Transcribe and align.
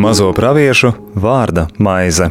Mazo 0.00 0.32
praviešu 0.34 0.90
vārda 1.14 1.68
maize. 1.78 2.30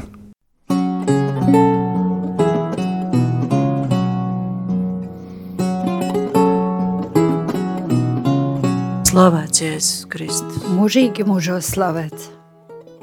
Slavēts 9.09 9.61
Jēzus 9.63 10.03
Kristus. 10.11 10.65
Mūžīgi 10.75 11.25
mūžos 11.27 11.71
slavēts. 11.73 12.29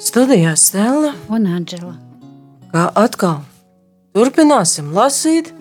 Studijā 0.03 0.53
Stela, 0.61 1.15
Un 1.33 1.49
Anģela. 1.49 1.97
kā 2.73 2.91
atkal 2.95 3.41
turpināsim 4.15 4.93
lasīt 4.93 5.53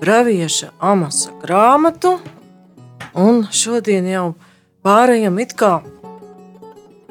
pravieša 0.00 0.72
amasa 0.78 1.32
grāmatu, 1.42 2.18
un 3.18 3.44
šodien 3.50 4.06
jau 4.08 4.26
pārējām 4.86 5.38
it 5.42 5.54
kā 5.58 5.78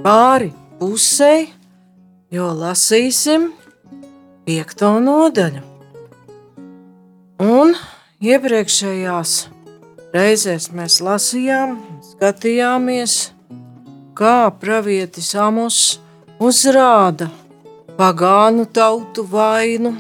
pāri 0.04 0.54
pusei, 0.80 1.50
jo 2.32 2.48
lasīsim 2.56 3.52
piekto 4.48 4.94
nodaļu. 5.04 5.64
Un 7.44 7.76
iepriekšējās 8.24 9.34
reizēs 10.16 10.70
mēs 10.74 11.02
lasījām, 11.04 11.78
skatījāmies, 12.14 13.18
kā 14.18 14.50
pravietis 14.62 15.34
Amos 15.38 15.82
uzrāda 16.42 17.28
pagānu 17.98 18.66
tautu 18.74 19.26
vainu, 19.28 19.94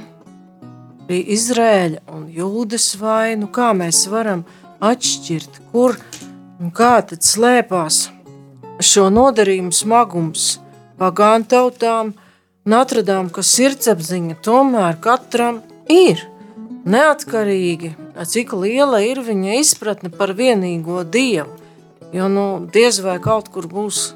arī 1.07 1.23
Izrēļa 1.33 2.01
un 2.11 2.27
Jūdas 2.27 2.97
vainu, 2.99 3.47
kā 3.47 3.71
mēs 3.73 4.05
varam 4.11 4.43
atšķirt, 4.83 5.61
kur 5.71 5.95
un 6.59 6.71
kā 6.71 6.99
tad 7.07 7.23
slēpās 7.23 8.09
šo 8.83 9.07
nodarījumu 9.09 9.71
smagums 9.71 10.57
pagānu 10.99 11.47
tautām, 11.47 12.13
un 12.67 12.75
atradām, 12.75 13.29
ka 13.31 13.41
sirdsapziņa 13.41 14.35
tomēr 14.43 14.97
katram 14.99 15.61
ir 15.87 16.25
neatkarīgi, 16.87 17.93
cik 18.27 18.51
liela 18.59 18.99
ir 19.05 19.21
viņa 19.23 19.61
izpratne 19.61 20.11
par 20.11 20.35
vienīgo 20.35 21.05
dievu. 21.07 21.55
Jo 22.15 22.27
nu, 22.31 22.67
diez 22.71 22.99
vai 23.03 23.17
kaut 23.23 23.49
kur 23.51 23.67
būs 23.67 24.13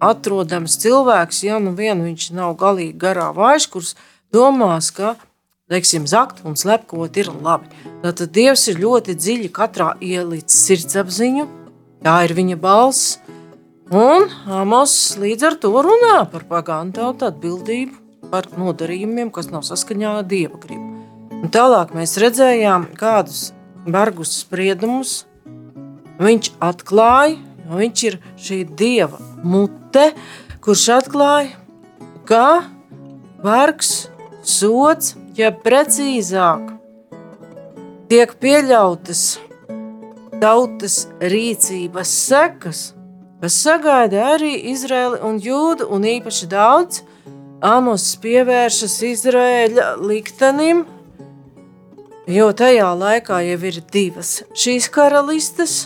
atrodams 0.00 0.76
cilvēks, 0.80 1.42
ja 1.44 1.58
nu 1.60 1.72
vien 1.76 2.00
viņš 2.04 2.30
nav 2.36 2.56
galīgi 2.60 2.96
garā 3.00 3.30
vājš, 3.36 3.68
kurš 3.72 3.94
domās, 4.32 4.90
ka 4.92 5.16
teiksim, 5.70 6.06
zakt 6.06 6.44
un 6.46 6.54
slepkot 6.54 7.16
ir 7.18 7.30
labi. 7.42 7.70
Tātad 8.04 8.30
Dievs 8.34 8.68
ir 8.70 8.78
ļoti 8.82 9.16
dziļi 9.18 9.48
katrā 9.54 9.94
ielicis 9.98 10.60
sirdsapziņu, 10.68 11.46
tā 12.06 12.20
ir 12.28 12.34
viņa 12.38 12.58
balss, 12.62 13.16
un 13.90 14.28
Amos 14.46 15.16
līdz 15.18 15.48
ar 15.48 15.58
to 15.62 15.72
runā 15.74 16.20
par 16.30 16.46
pagānu 16.46 16.94
tautu 16.94 17.26
atbildību 17.30 18.30
par 18.30 18.46
nodarījumiem, 18.58 19.32
kas 19.34 19.50
nav 19.50 19.66
saskaņā 19.66 20.20
ar 20.20 20.30
Dieva 20.30 20.58
gribu. 20.62 20.94
Un 21.36 21.50
tālāk 21.52 21.92
mēs 21.98 22.14
redzējām, 22.22 22.92
kādus 22.98 23.50
bargus 23.86 24.38
spriedumus 24.44 25.24
viņš 26.22 26.54
atklāja, 26.62 27.36
jo 27.66 27.82
viņš 27.82 28.06
ir 28.06 28.22
šī 28.38 28.62
Dieva 28.78 29.18
mute, 29.42 30.12
kurš 30.62 30.88
atklāja, 31.02 31.54
ka 32.26 32.62
vargs, 33.42 34.06
sots, 34.46 35.16
ja 35.36 35.52
precīzāk 35.52 36.70
tiek 38.10 38.32
pieļautas 38.40 39.22
tautas 40.40 41.06
rīcības 41.20 42.12
sekas, 42.28 42.80
kas 43.40 43.58
sagaida 43.60 44.32
arī 44.34 44.54
Izraēlu 44.72 45.20
un 45.28 45.40
Jūdu, 45.42 45.88
un 45.92 46.06
īpaši 46.08 46.48
daudz 46.52 47.02
Amos 47.64 48.04
pievēršas 48.20 48.96
Izraēļa 49.10 49.90
liktenim, 50.04 50.84
jo 52.28 52.48
tajā 52.56 52.88
laikā 53.00 53.42
jau 53.48 53.60
ir 53.70 53.80
divas 53.92 54.32
šīs 54.56 54.88
karalistes, 54.92 55.76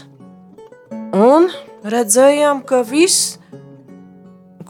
un 1.15 1.51
redzējām, 1.87 2.65
ka 2.67 2.83
viss, 2.87 3.40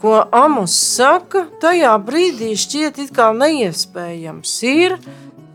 ko 0.01 0.23
Amos 0.33 0.73
saka, 0.73 1.45
tajā 1.61 1.93
brīdī 2.01 2.55
šķiet 2.57 3.03
it 3.03 3.11
kā 3.15 3.29
neiespējams. 3.37 4.55
Ir, 4.65 4.97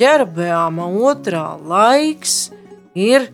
ģerbeāma 0.00 0.86
otrā 1.10 1.48
laiks 1.58 2.52
ir 2.94 3.26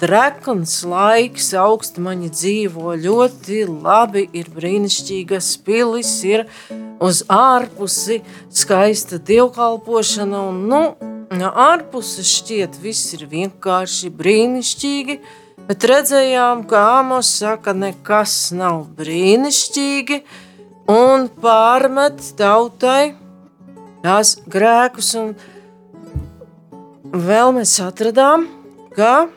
trekns 0.00 0.80
laiks, 0.88 1.50
augstmaņi 1.56 2.30
dzīvo 2.32 2.94
ļoti 3.04 3.62
labi, 3.68 4.24
ir 4.36 4.48
brīnišķīgas 4.54 5.52
pilis, 5.64 6.12
ir 6.24 6.46
uz 7.04 7.22
ārpusi 7.28 8.20
skaista 8.48 9.20
dievkalpošana, 9.20 10.40
un 10.50 10.64
nu, 10.72 10.82
no 11.36 11.52
ārpuses 11.68 12.32
šķiet 12.40 12.80
viss 12.80 13.12
ir 13.16 13.26
vienkārši 13.30 14.12
brīnišķīgi, 14.16 15.20
bet 15.70 15.84
redzējām, 15.86 16.64
ka 16.66 16.80
Amos 16.98 17.28
saka, 17.38 17.70
nekas 17.78 18.50
nav 18.50 18.88
brīnišķīgi, 18.98 20.16
un 20.90 21.28
pārmet 21.30 22.18
tautai 22.34 23.12
tās 24.02 24.32
grēkus, 24.50 25.12
un 25.20 25.28
vēl 27.14 27.54
mēs 27.60 27.76
atradām, 27.86 28.48
ka 28.96 29.28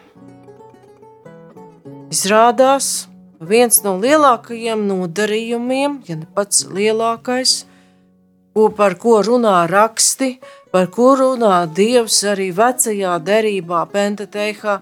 izrādās 2.09 2.89
viens 3.37 3.83
no 3.85 3.99
lielākajiem 4.01 4.87
nodarījumiem, 4.89 6.01
ja 6.09 6.17
ne 6.17 6.33
pats 6.33 6.65
lielākais, 6.65 7.55
ko, 8.57 8.71
par 8.73 8.97
ko 8.97 9.19
runā 9.21 9.67
raksti, 9.69 10.39
par 10.73 10.89
ko 10.97 11.13
runā 11.21 11.63
Dievs 11.69 12.23
arī 12.33 12.49
vecajā 12.57 13.19
derībā, 13.21 13.85
Pentateichā, 13.93 14.81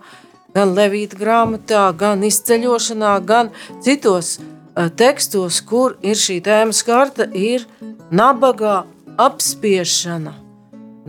gan 0.55 0.73
Levīta 0.75 1.19
grāmatā, 1.19 1.89
gan 1.97 2.23
izceļošanā, 2.27 3.13
gan 3.25 3.51
citos 3.83 4.37
uh, 4.39 4.89
tekstos, 4.89 5.61
kur 5.67 5.97
ir 6.03 6.19
šī 6.19 6.41
tēma 6.45 6.75
skarta, 6.75 7.27
ir 7.33 7.67
nabagā 8.11 8.83
apspiešana, 9.21 10.35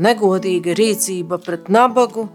negodīga 0.03 0.77
rīcība 0.79 1.41
pret 1.43 1.71
nabagu, 1.73 2.29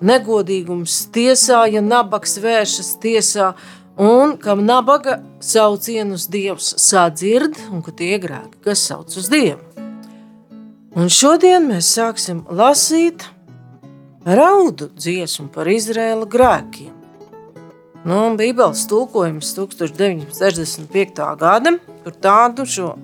negodīgums 0.00 1.02
tiesā, 1.14 1.66
ja 1.68 1.82
nabaks 1.84 2.38
vēršas 2.40 2.94
tiesā, 3.02 3.52
un 4.00 4.36
kam 4.40 4.64
nabaga 4.64 5.18
saucienus 5.44 6.28
Dievs 6.32 6.74
sadzird, 6.80 7.58
un 7.72 7.84
ka 7.84 7.92
tie 7.96 8.16
grēki, 8.22 8.62
kas 8.64 8.86
sauc 8.88 9.12
uz 9.16 9.28
Dievu. 9.32 9.60
Un 10.96 11.06
šodien 11.12 11.68
mēs 11.70 11.92
sāksim 11.94 12.42
lasīt 12.50 13.22
raudu 14.24 14.90
dziesmu 14.96 15.48
par 15.54 15.68
Izrēla 15.70 16.26
grēkiem. 16.30 16.96
Nu, 18.04 18.20
Bībeles 18.36 18.86
tulkojums 18.88 19.52
1965. 19.56 21.20
gada, 21.40 21.74
tur 22.04 22.14
tādu 22.16 22.64
šo 22.64 22.94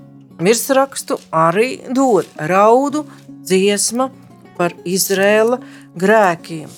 virsrakstu 0.40 1.18
arī 1.32 1.82
dod 1.92 2.28
raudu 2.36 3.04
dziesma 3.28 4.08
par 4.56 4.72
Izrēla 4.88 5.60
grēkiem. 5.96 6.68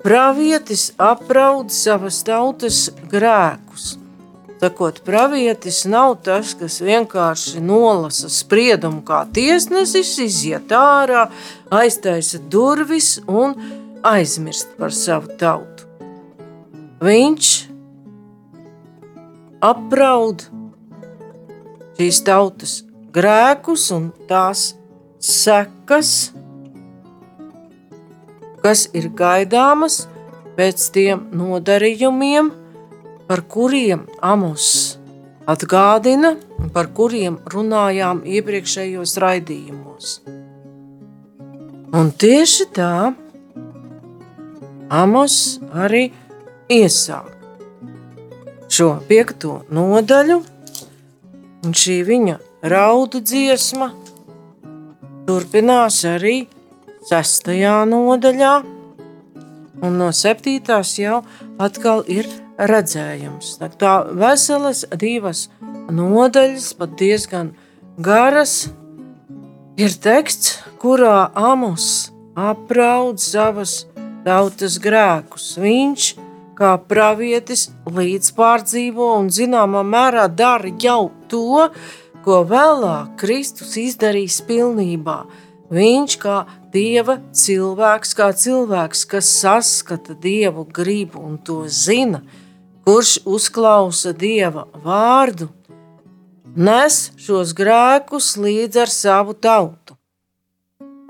Pravietis 0.00 0.92
apraud 0.96 1.72
savas 1.74 2.22
tautas 2.24 2.86
grēkus. 3.10 3.98
Sakot, 4.58 5.04
pravietis 5.06 5.84
nav 5.86 6.16
tas, 6.26 6.50
kas 6.58 6.80
vienkārši 6.82 7.60
nolasa 7.62 8.26
spriedumu 8.32 9.04
kā 9.06 9.20
tiesnesis, 9.30 10.16
iziet 10.24 10.72
ārā, 10.74 11.28
aiztaisa 11.70 12.40
durvis 12.50 13.20
un 13.30 13.54
aizmirst 14.02 14.74
par 14.80 14.90
savu 14.90 15.30
tautu. 15.38 15.86
Viņš 16.98 17.52
apraud 19.62 20.42
šīs 21.94 22.22
tautas 22.26 22.76
grēkus 23.14 23.88
un 23.94 24.10
tās 24.26 24.72
sekas, 25.22 26.32
kas 28.58 28.88
ir 28.90 29.12
gaidāmas 29.14 30.08
pēc 30.58 30.90
tiem 30.94 31.28
nodarījumiem, 31.38 32.50
par 33.28 33.44
kuriem 33.44 34.06
Amos 34.24 34.96
atgādina 35.48 36.34
un 36.58 36.70
par 36.72 36.88
kuriem 36.96 37.38
runājām 37.52 38.22
iepriekšējos 38.24 39.16
raidījumos. 39.22 40.18
Un 41.96 42.12
tieši 42.12 42.68
tā 42.76 42.92
Amos 44.88 45.58
arī 45.72 46.06
iesāk 46.72 47.34
šo 48.72 48.90
piekto 49.08 49.62
nodaļu, 49.72 50.38
un 51.64 51.74
šī 51.76 52.00
viņa 52.08 52.36
raudu 52.72 53.20
dziesma 53.20 53.90
turpinās 55.28 56.00
arī 56.08 56.36
sestajā 57.08 57.82
nodaļā, 57.88 58.52
un 59.84 59.96
no 60.00 60.08
septītās 60.16 60.96
jau 61.00 61.22
atkal 61.60 62.04
ir 62.08 62.28
redzējums. 62.58 63.56
Tā 63.78 63.94
veselas 64.18 64.84
divas 64.98 65.46
nodaļas, 65.90 66.72
pat 66.78 66.96
diezgan 66.98 67.52
garas, 67.98 68.68
ir 69.78 69.94
teksts, 70.02 70.58
kurā 70.82 71.30
Amos 71.34 72.10
apraud 72.38 73.18
savas 73.22 73.84
tautas 74.26 74.78
grēkus. 74.82 75.52
Viņš, 75.58 76.08
kā 76.58 76.74
pravietis, 76.90 77.68
līdzpārdzīvo 77.86 79.12
un 79.20 79.30
zināmā 79.34 79.84
mērā 79.86 80.26
dara 80.30 80.70
jau 80.82 81.10
to, 81.30 81.68
ko 82.24 82.42
vēlāk 82.46 83.14
Kristus 83.20 83.76
izdarīs 83.80 84.40
pilnībā. 84.46 85.22
Viņš 85.72 86.16
kā 86.20 86.42
Dieva 86.72 87.18
cilvēks, 87.32 88.10
kā 88.16 88.28
cilvēks, 88.36 89.04
kas 89.08 89.30
saskata 89.40 90.16
Dievu 90.20 90.66
gribu 90.68 91.22
un 91.24 91.38
to 91.44 91.62
zina, 91.68 92.20
kurš 92.88 93.18
uzklausa 93.28 94.14
Dieva 94.16 94.62
vārdu, 94.80 95.50
nes 96.56 96.94
šos 97.20 97.50
grēkus 97.52 98.30
līdz 98.40 98.78
ar 98.80 98.92
savu 98.92 99.34
tautu. 99.36 99.92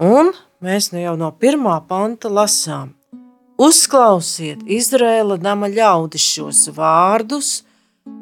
Un 0.02 0.32
mēs 0.58 0.88
nu 0.90 0.98
jau 0.98 1.12
no 1.20 1.28
pirmā 1.30 1.76
panta 1.86 2.32
lasām. 2.34 2.96
Uzklausiet, 3.62 4.64
Izraēla 4.66 5.36
nama 5.44 5.70
ļaudis 5.70 6.26
šos 6.32 6.64
vārdus, 6.74 7.52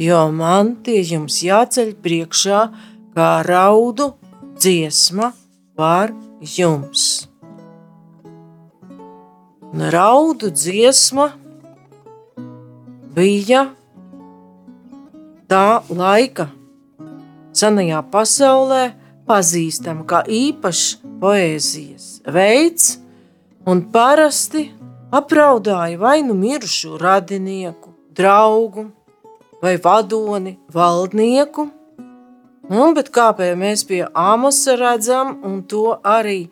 jo 0.04 0.20
man 0.36 0.74
tie 0.84 1.00
jums 1.00 1.40
jāceļ 1.46 1.94
priekšā 2.04 2.60
kā 3.16 3.30
raudu 3.48 4.10
dziesma 4.60 5.32
par 5.80 6.12
jums. 6.58 7.24
Raudu 9.96 10.52
dziesma 10.52 11.30
bija 13.16 13.62
tā 15.48 15.80
laika 15.88 16.50
senajā 17.56 18.02
pasaulē 18.12 18.82
pazīstama 19.26 20.04
kā 20.08 20.20
īpašs 20.28 20.98
poēzijas 21.22 22.08
veids, 22.28 22.98
un 23.66 23.86
parasti 23.94 24.68
apraudāja 25.16 25.98
vai 25.98 26.20
nu 26.26 26.36
mirušo 26.36 26.98
radinieku, 27.00 27.94
draugu 28.12 28.90
vai 29.62 29.76
vadoni, 29.82 30.58
valdnieku. 30.72 31.70
Nu, 32.68 32.90
bet 32.92 33.08
kāpēc 33.14 33.56
mēs 33.56 33.86
pie 33.86 34.02
Āmosa 34.10 34.74
redzam, 34.76 35.36
un 35.46 35.62
to 35.70 35.96
arī 36.04 36.48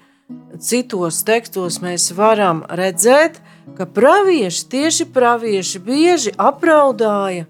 citos 0.63 1.25
tekstos 1.27 1.81
mēs 1.83 2.13
varam 2.17 2.63
redzēt, 2.71 3.41
ka 3.77 3.87
pravieši, 3.87 4.67
tieši 4.71 5.07
pravieši 5.13 5.81
bieži 5.83 6.33
apraudāja 6.39 7.47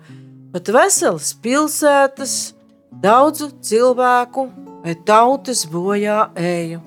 pat 0.54 0.70
veselas 0.70 1.32
pilsētas, 1.42 2.54
daudzu 3.02 3.50
cilvēku 3.64 4.46
vai 4.84 4.94
tautas 5.06 5.64
bojā 5.70 6.28
eju. 6.38 6.80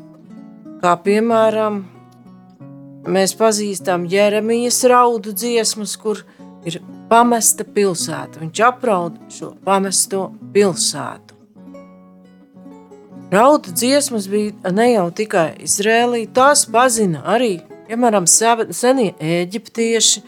Kā 0.81 0.93
piemēram, 1.03 1.81
mēs 3.07 3.33
pazīstam 3.37 4.05
Jeremijas 4.09 4.83
raudu 4.87 5.33
dziesmas, 5.35 5.97
kur 5.99 6.21
ir 6.67 6.79
pamesta 7.09 7.65
pilsēta. 7.65 8.41
Viņš 8.43 8.61
apraud 8.67 9.17
šo 9.33 9.53
pamesto 9.65 10.29
pilsētu. 10.53 11.35
Raudu 13.31 13.73
dziesmas 13.75 14.29
bija 14.31 14.71
ne 14.71 14.91
jau 14.93 15.09
tikai 15.11 15.49
Izrēlī, 15.65 16.29
tās 16.31 16.63
pazina 16.71 17.25
arī, 17.27 17.57
piemēram, 17.87 18.27
senie 18.27 19.13
eģiptieši, 19.19 20.23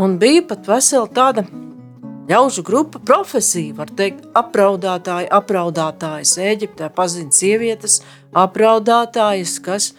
un 0.00 0.18
bija 0.20 0.44
pat 0.50 0.68
vesela 0.68 1.08
tāda 1.10 1.44
ļaužu 2.30 2.62
grupa 2.66 3.00
profesija, 3.02 3.74
var 3.78 3.90
teikt, 3.96 4.26
apraudātāji, 4.38 5.30
apraudātājas 5.34 6.36
Eģiptē. 6.38 6.90
Pazina 6.94 7.34
sievietes, 7.34 8.00
apraudātājas, 8.36 9.56
kas 9.64 9.90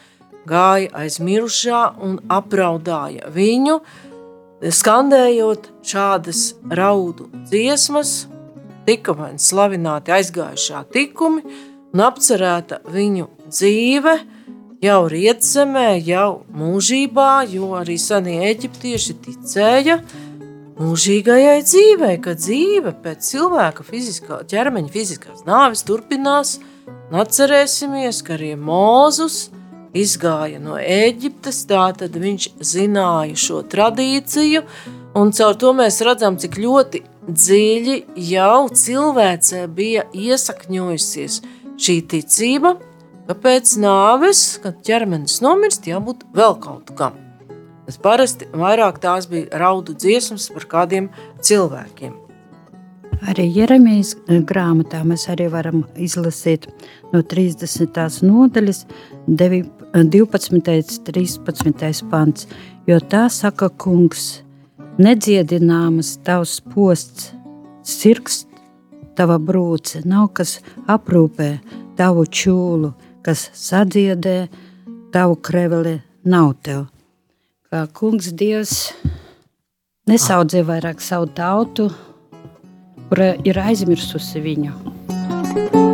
gāja 0.48 0.92
aiz 1.04 1.20
mirušā 1.22 1.82
un 2.02 2.20
apraudāja 2.32 3.32
viņu, 3.34 3.80
skandējot 4.62 5.72
šādas 5.92 6.52
raudu 6.70 7.28
dziesmas, 7.50 8.26
tika 8.88 9.14
vai 9.18 9.34
slavināti 9.42 10.14
aizgājušā 10.16 10.86
tikumi 10.94 11.44
un 11.92 12.06
apcerēta 12.06 12.82
viņu 12.90 13.28
dzīve 13.50 14.16
jau 14.82 15.06
rietzemē, 15.12 16.02
jau 16.02 16.42
mūžībā, 16.58 17.46
jo 17.52 17.72
arī 17.78 17.98
senie 18.02 18.40
eģiptieši 18.50 19.18
ticēja 19.28 20.00
mūžīgajai 20.82 21.62
dzīvei, 21.68 22.18
ka 22.24 22.34
dzīve 22.38 22.96
pēc 23.04 23.28
cilvēka 23.30 23.86
fiziskā, 23.86 24.42
ķermeņa 24.50 24.94
fiziskās 24.94 25.46
nāves 25.46 25.86
turpinās, 25.86 26.58
atcerēsimies, 27.12 28.24
ka 28.26 28.38
arī 28.38 28.56
Mūzus 28.58 29.52
izgāja 29.98 30.62
no 30.64 30.80
Eģiptes, 30.80 31.66
tātad 31.70 32.16
viņš 32.18 32.50
zināja 32.64 33.38
šo 33.38 33.62
tradīciju, 33.70 34.64
un 35.20 35.34
caur 35.36 35.58
to 35.62 35.74
mēs 35.78 36.00
redzam, 36.08 36.40
cik 36.42 36.58
ļoti 36.64 37.04
dziļi 37.28 37.98
jau 38.32 38.70
cilvēcē 38.74 39.66
bija 39.76 40.08
iesakņojusies 40.16 41.42
šī 41.82 41.98
ticība, 42.16 42.80
ka 43.32 43.38
pēc 43.40 43.78
nāves, 43.80 44.40
kad 44.60 44.82
ķermenis 44.84 45.38
nomirst, 45.40 45.86
jābūt 45.88 46.26
vēl 46.36 46.58
kaut 46.60 46.90
kam. 47.00 47.16
Bet 47.86 47.96
parasti 48.04 48.48
vairāk 48.52 48.98
tās 49.04 49.28
bija 49.32 49.62
raudu 49.62 49.96
dziesmas 49.96 50.50
par 50.52 50.66
kādiem 50.74 51.08
cilvēkiem. 51.40 52.18
Arī 53.32 53.46
Jeremijas 53.54 54.16
grāmatā 54.50 55.04
mēs 55.08 55.30
arī 55.32 55.46
varam 55.54 55.86
izlasīt 55.96 56.66
no 57.14 57.22
30. 57.22 58.00
nodaļas 58.28 58.82
12. 59.30 61.00
13. 61.08 62.02
pants, 62.12 62.48
jo 62.90 62.98
tā 63.00 63.30
saka 63.32 63.70
kungs, 63.70 64.42
nedziedināmas 65.00 66.18
tavs 66.26 66.58
posts, 66.74 67.30
sirgs 67.88 68.44
tava 69.16 69.40
brūce, 69.40 70.04
nav 70.04 70.34
kas 70.36 70.58
aprūpē 70.92 71.54
tavu 71.96 72.26
čūlu, 72.26 72.92
kas 73.26 73.50
sadziedē 73.54 74.48
tavu 75.14 75.38
kreveli, 75.44 76.00
nav 76.26 76.54
tev. 76.66 76.88
Kā 77.72 77.86
kungs 77.96 78.32
Dievs 78.36 78.92
nesaudzē 80.10 80.66
vairāk 80.68 81.04
savu 81.04 81.30
tautu, 81.38 81.90
kura 83.10 83.34
ir 83.48 83.62
aizmirsusi 83.62 84.44
viņu. 84.44 85.91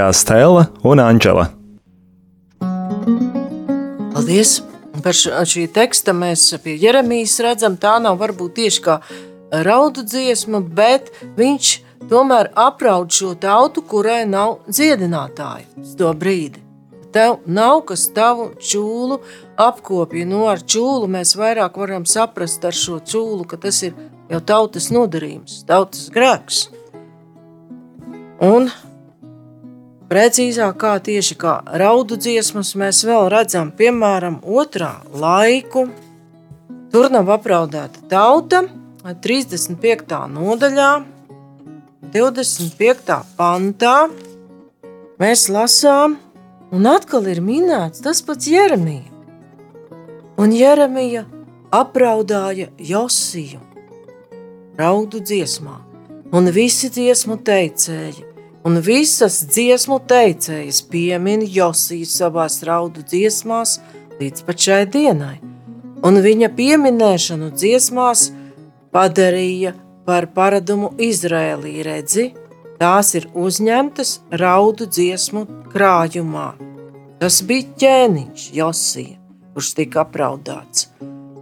Studijā 0.00 0.12
Stela 0.14 0.66
un 0.82 0.96
Anģela. 0.98 1.50
Paldies! 4.14 4.62
Par 5.04 5.12
šī 5.12 5.66
teksta 5.68 6.14
mēs 6.16 6.46
pie 6.64 6.78
Jeremijas 6.80 7.36
redzam, 7.44 7.76
tā 7.76 7.98
nav 8.00 8.16
varbūt 8.20 8.54
tieši 8.56 8.80
kā 8.84 8.96
raudu 9.66 10.00
dziesma, 10.00 10.62
bet 10.64 11.12
viņš 11.36 11.74
tomēr 12.08 12.48
apraud 12.56 13.12
šo 13.12 13.34
tautu, 13.36 13.84
kurai 13.84 14.24
nav 14.24 14.62
dziedinātāja 14.72 15.68
uz 15.76 15.94
to 16.00 16.12
brīdi. 16.16 16.64
Tev 17.12 17.44
nav 17.44 17.84
kas 17.84 18.08
tavu 18.16 18.54
čūlu 18.56 19.20
apkopja. 19.60 20.24
Nu, 20.24 20.46
ar 20.48 20.64
čūlu 20.64 21.12
mēs 21.12 21.36
vairāk 21.36 21.76
varam 21.76 22.08
saprast 22.08 22.64
ar 22.64 22.72
šo 22.72 23.02
čūlu, 23.04 23.44
ka 23.44 23.60
tas 23.60 23.82
ir 23.84 23.96
jau 24.32 24.40
tautas 24.40 24.88
nodarījums, 24.94 25.64
tautas 25.68 26.08
grēks. 26.14 26.68
Un 28.40 28.72
Precīzāk, 30.10 30.74
kā 30.82 30.96
tieši 31.06 31.36
kā 31.38 31.52
raudu 31.78 32.16
dziesmas, 32.18 32.72
mēs 32.74 33.04
vēl 33.06 33.28
redzam, 33.30 33.68
piemēram, 33.70 34.40
otrā 34.42 34.96
laiku. 35.14 35.84
Tur 36.90 37.06
nav 37.14 37.28
apraudēta 37.30 38.02
tauta, 38.10 38.64
35. 39.06 40.16
nodaļā, 40.34 40.88
25. 42.10 43.20
pantā. 43.38 43.94
Mēs 45.22 45.44
lasām, 45.52 46.16
un 46.74 46.88
atkal 46.90 47.28
ir 47.30 47.38
minēts 47.44 48.02
tas 48.02 48.18
pats 48.26 48.50
Jeremija. 48.50 49.06
Un 50.42 50.50
Jeremija 50.56 51.22
apraudāja 51.70 52.72
Josiju 52.82 53.62
raudu 54.80 55.22
dziesmā. 55.22 55.76
un 56.32 56.46
visi 56.54 56.90
dziesmu 56.90 57.40
teicēji, 57.42 58.24
un 58.66 58.80
visas 58.84 59.40
dziesmu 59.48 60.00
teicējas 60.08 60.82
piemin 60.90 61.44
Josiju 61.46 62.08
savās 62.08 62.60
raudu 62.66 63.04
dziesmās 63.06 63.78
līdz 64.20 64.44
pat 64.46 64.66
šai 64.66 64.82
dienai, 64.92 65.36
un 66.04 66.20
viņa 66.24 66.50
pieminēšanu 66.56 67.52
dziesmās 67.56 68.28
padarīja 68.92 69.72
par 70.04 70.28
paradumu 70.34 70.92
Izrēlī 71.00 71.80
redzi, 71.86 72.30
tās 72.80 73.14
ir 73.16 73.28
uzņemtas 73.36 74.18
raudu 74.42 74.88
dziesmu 74.88 75.46
krājumā. 75.72 76.50
Tas 77.20 77.42
bija 77.44 77.68
ķēniņš 77.80 78.46
Josija, 78.56 79.18
kurš 79.54 79.74
tika 79.76 80.04
apraudāts. 80.06 80.88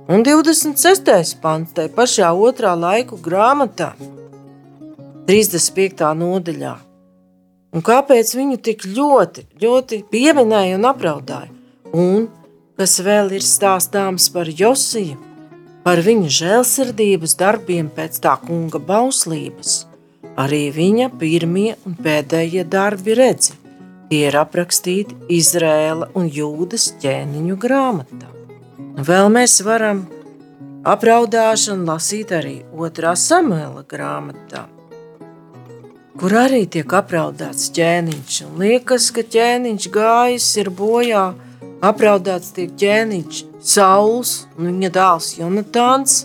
Un 0.09 0.25
26. 0.27 1.37
pants 1.43 1.75
tai 1.77 1.87
pašā 1.93 2.33
otrā 2.33 2.73
laiku 2.75 3.19
grāmatā, 3.23 3.93
35. 5.29 6.15
nodaļā. 6.17 6.88
Un 7.75 7.85
kāpēc 7.85 8.33
viņu 8.37 8.59
tik 8.65 8.87
ļoti, 8.97 9.45
ļoti 9.61 10.03
pieminēja 10.09 10.79
un 10.79 10.87
apraudāja? 10.89 11.51
Un 11.93 12.29
kas 12.79 12.99
vēl 13.05 13.35
ir 13.37 13.45
stāstāms 13.45 14.31
par 14.33 14.49
Josiju, 14.49 15.19
par 15.85 16.01
viņa 16.05 16.33
žēlsirdības 16.39 17.37
darbiem 17.41 17.91
pēc 17.93 18.21
tā 18.25 18.39
kunga 18.45 18.81
bauslības. 18.81 19.83
Arī 20.39 20.69
viņa 20.73 21.11
pirmie 21.19 21.73
un 21.89 21.97
pēdējie 21.99 22.65
darbi 22.71 23.17
redzi. 23.19 23.57
Tie 24.09 24.23
ir 24.31 24.37
aprakstīti 24.41 25.17
Izrēla 25.37 26.13
un 26.17 26.31
Jūdas 26.33 26.93
ķēniņu 27.03 27.59
grāmatā. 27.61 28.31
Vēl 29.09 29.29
mēs 29.35 29.59
varam 29.67 30.07
apraudāšanu 30.89 31.85
lasīt 31.91 32.33
arī 32.33 32.57
otrā 32.73 33.13
samuēla 33.19 33.85
grāmatā, 33.91 34.65
kur 36.19 36.35
arī 36.37 36.65
tiek 36.71 36.93
apraudāts 36.99 37.71
ķēniņš. 37.77 38.39
Un 38.47 38.63
liekas, 38.63 39.11
ka 39.15 39.23
ķēniņš 39.23 39.89
gājis 39.95 40.49
ir 40.63 40.71
bojā, 40.75 41.27
apraudāts 41.85 42.55
tiek 42.57 42.75
ķēniņš 42.81 43.45
Sauls 43.69 44.33
un 44.57 44.73
viņa 44.73 44.91
dēls 44.97 45.31
Jonatāns. 45.39 46.19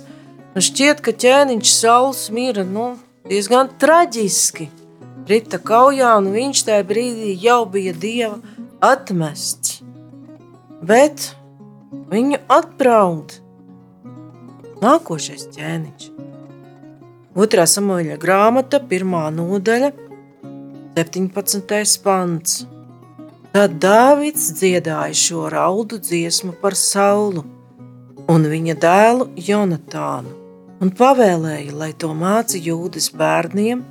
Man 0.53 0.65
šķiet, 0.69 1.03
ka 1.05 1.13
ķēniņš 1.25 1.75
Sauls 1.75 2.25
mira 2.33 2.65
nu, 2.67 2.93
diezgan 3.29 3.71
traģiski. 3.81 4.69
Rita 5.29 5.61
kaujā, 5.61 6.17
un 6.19 6.33
viņš 6.33 6.65
tajā 6.67 6.83
brīdī 6.89 7.37
jau 7.45 7.61
bija 7.69 7.93
dieva 7.95 8.41
atmests. 8.83 9.79
Bet 10.83 11.31
Viņu 12.13 12.37
atbraud 12.51 13.31
nākošais 14.81 15.47
ķēniņš. 15.55 16.32
Otrā 17.33 17.63
samuēļa 17.65 18.19
grāmata, 18.21 18.77
pirmā 18.77 19.23
nodaļa, 19.33 19.87
17. 20.93 22.01
pants. 22.03 22.59
Tad 23.53 23.79
Dāvids 23.81 24.51
dziedāja 24.59 25.15
šo 25.17 25.47
raudu 25.49 25.97
dziesmu 25.97 26.53
par 26.61 26.77
Saulu 26.77 27.41
un 28.29 28.45
viņa 28.51 28.75
dēlu 28.83 29.25
Jonatānu 29.47 30.35
un 30.77 30.91
pavēlēja, 30.93 31.73
lai 31.73 31.89
to 31.97 32.11
māca 32.13 32.59
jūdas 32.61 33.09
bērniem 33.17 33.81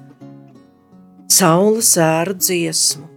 Saula 1.27 1.83
sēru 1.83 2.37
dziesmu. 2.39 3.09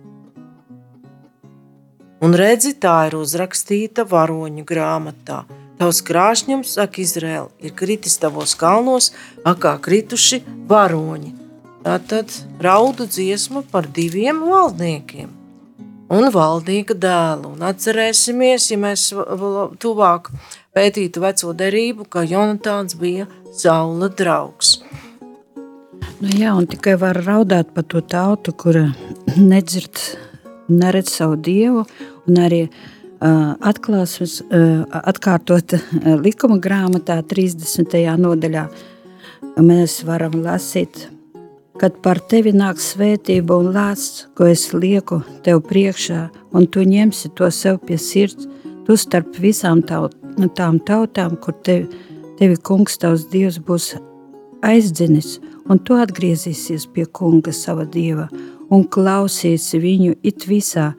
Un 2.25 2.33
redzi, 2.33 2.73
tā 2.81 2.95
ir 3.11 3.19
uzrakstīta 3.19 4.07
varoņu 4.09 4.65
grāmatā. 4.65 5.43
Tavs 5.75 5.99
krāšņums, 6.07 6.75
saka 6.77 7.01
Izraēla, 7.03 7.49
ir 7.59 7.73
kritis 7.75 8.15
tavos 8.21 8.55
kalnos, 8.55 9.09
akā 9.43 9.75
krituši 9.83 10.39
varoņi. 10.69 11.33
Tā 11.83 11.97
tad 12.09 12.31
raudu 12.63 13.05
dziesma 13.11 13.61
par 13.71 13.89
diviem 13.93 14.39
valdniekiem 14.47 15.33
un 16.15 16.29
valdnieka 16.31 16.95
dēlu. 16.95 17.51
Un 17.57 17.65
atcerēsimies, 17.67 18.69
ja 18.71 18.79
mēs 18.79 19.09
tuvāk 19.83 20.31
pētītu 20.75 21.23
veco 21.23 21.53
derību, 21.57 22.07
ka 22.09 22.23
Jonatāns 22.29 22.95
bija 22.99 23.27
Saula 23.55 24.09
draugs. 24.09 24.79
Nu 26.21 26.31
jā, 26.31 26.55
un 26.55 26.67
tikai 26.71 26.95
var 27.01 27.19
raudāt 27.25 27.75
par 27.75 27.83
to 27.91 27.99
tautu, 28.01 28.55
kura 28.55 28.87
nedzird 29.35 29.99
neredz 30.71 31.11
savu 31.19 31.35
dievu, 31.35 31.83
un 32.25 32.39
arī 32.41 32.65
uh, 32.69 32.94
atklāsmes, 33.25 34.41
atkārtot 34.91 35.75
likuma 36.25 36.57
grāmatā, 36.61 37.21
30. 37.25 37.97
nodaļā, 38.21 38.65
mēs 39.63 40.01
varam 40.07 40.41
lasīt, 40.43 41.07
kad 41.79 41.97
par 42.03 42.19
tevi 42.29 42.53
nāk 42.55 42.79
svētība 42.81 43.57
un 43.59 43.71
lāsts, 43.75 44.27
ko 44.35 44.47
es 44.51 44.69
lieku 44.73 45.21
tev 45.43 45.63
priekšā, 45.67 46.27
un 46.55 46.67
tu 46.67 46.85
ņemsi 46.85 47.33
to 47.35 47.49
sev 47.51 47.81
pie 47.87 47.97
sirds, 47.99 48.47
tu 48.85 48.97
starp 48.99 49.35
visām 49.41 49.81
taut, 49.83 50.15
tām 50.55 50.79
tautām, 50.79 51.35
kur 51.41 51.55
tevi, 51.65 51.87
tevi 52.39 52.59
kungs 52.61 52.99
tavs 53.01 53.27
dievs 53.31 53.59
būs 53.59 53.95
aizdzinis, 54.65 55.39
un 55.69 55.81
tu 55.81 55.97
atgriezīsies 55.97 56.87
pie 56.93 57.05
kunga 57.05 57.53
sava 57.55 57.85
dieva, 57.85 58.29
un 58.69 58.85
klausies 58.85 59.71
viņu 59.73 60.15
it 60.23 60.47
visā, 60.49 60.93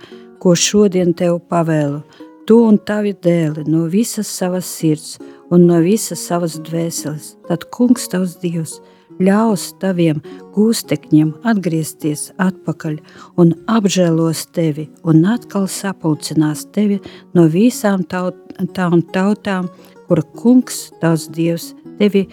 ko 0.47 0.53
šodien 0.55 1.11
tev 1.19 1.41
pavēlu. 1.50 2.05
Tu 2.47 2.55
un 2.62 2.76
tavi 2.79 3.11
dēli 3.19 3.65
no 3.67 3.88
visas 3.91 4.29
savas 4.31 4.69
sirds 4.71 5.17
un 5.50 5.65
no 5.67 5.81
visas 5.83 6.21
savas 6.23 6.61
dvēseles. 6.69 7.33
Tad 7.49 7.65
kungs 7.75 8.05
tavs 8.12 8.37
Dievs 8.38 8.76
ļaus 9.19 9.65
taviem 9.83 10.21
gūstekņiem 10.55 11.33
atgriezties 11.50 12.29
atpakaļ 12.45 13.00
un 13.43 13.57
apžēlos 13.75 14.45
tevi 14.55 14.85
un 15.03 15.25
atkal 15.33 15.67
sapulcinās 15.67 16.62
tevi 16.76 17.00
no 17.35 17.49
visām 17.50 18.05
taut, 18.07 18.38
tām 18.79 19.03
tautām, 19.17 19.67
kura 20.07 20.23
kungs 20.38 20.93
tavs 21.03 21.26
Dievs 21.35 21.73
tevi 21.99 22.29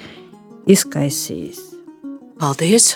izkaisīs. 0.69 1.65
Paldies! 2.37 2.93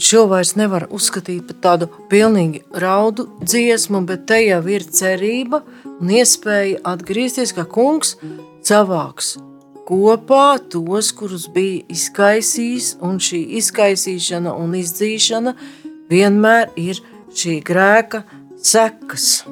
Šo 0.00 0.24
vairs 0.30 0.54
nevar 0.56 0.86
uzskatīt 0.88 1.44
par 1.50 1.58
tādu 1.66 1.88
pilnīgi 2.08 2.62
raudu 2.80 3.26
dziesmu, 3.44 4.00
bet 4.08 4.24
te 4.30 4.40
jau 4.40 4.62
ir 4.72 4.86
cerība 4.88 5.60
un 5.98 6.12
iespēja 6.16 6.80
atgriezties, 6.94 7.52
ka 7.52 7.66
kungs 7.68 8.16
savāks 8.64 9.34
kopā 9.84 10.56
tos, 10.72 11.10
kurus 11.12 11.48
bija 11.52 11.82
izkaisījis, 11.92 12.96
un 13.04 13.18
šī 13.20 13.42
izkaisīšana 13.60 14.54
un 14.56 14.76
izdzīšana 14.78 15.54
vienmēr 16.10 16.72
ir 16.80 17.02
šī 17.36 17.58
grēka 17.66 18.22
sekas. 18.62 19.42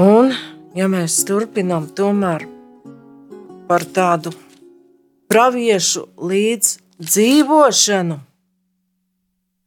Un, 0.00 0.32
ja 0.76 0.88
mēs 0.92 1.22
turpinām 1.28 1.90
tomēr 1.96 2.46
par 3.68 3.84
tādu 3.96 4.32
praviešu 5.30 6.08
līdz 6.20 6.74
dzīvošanu, 7.00 8.18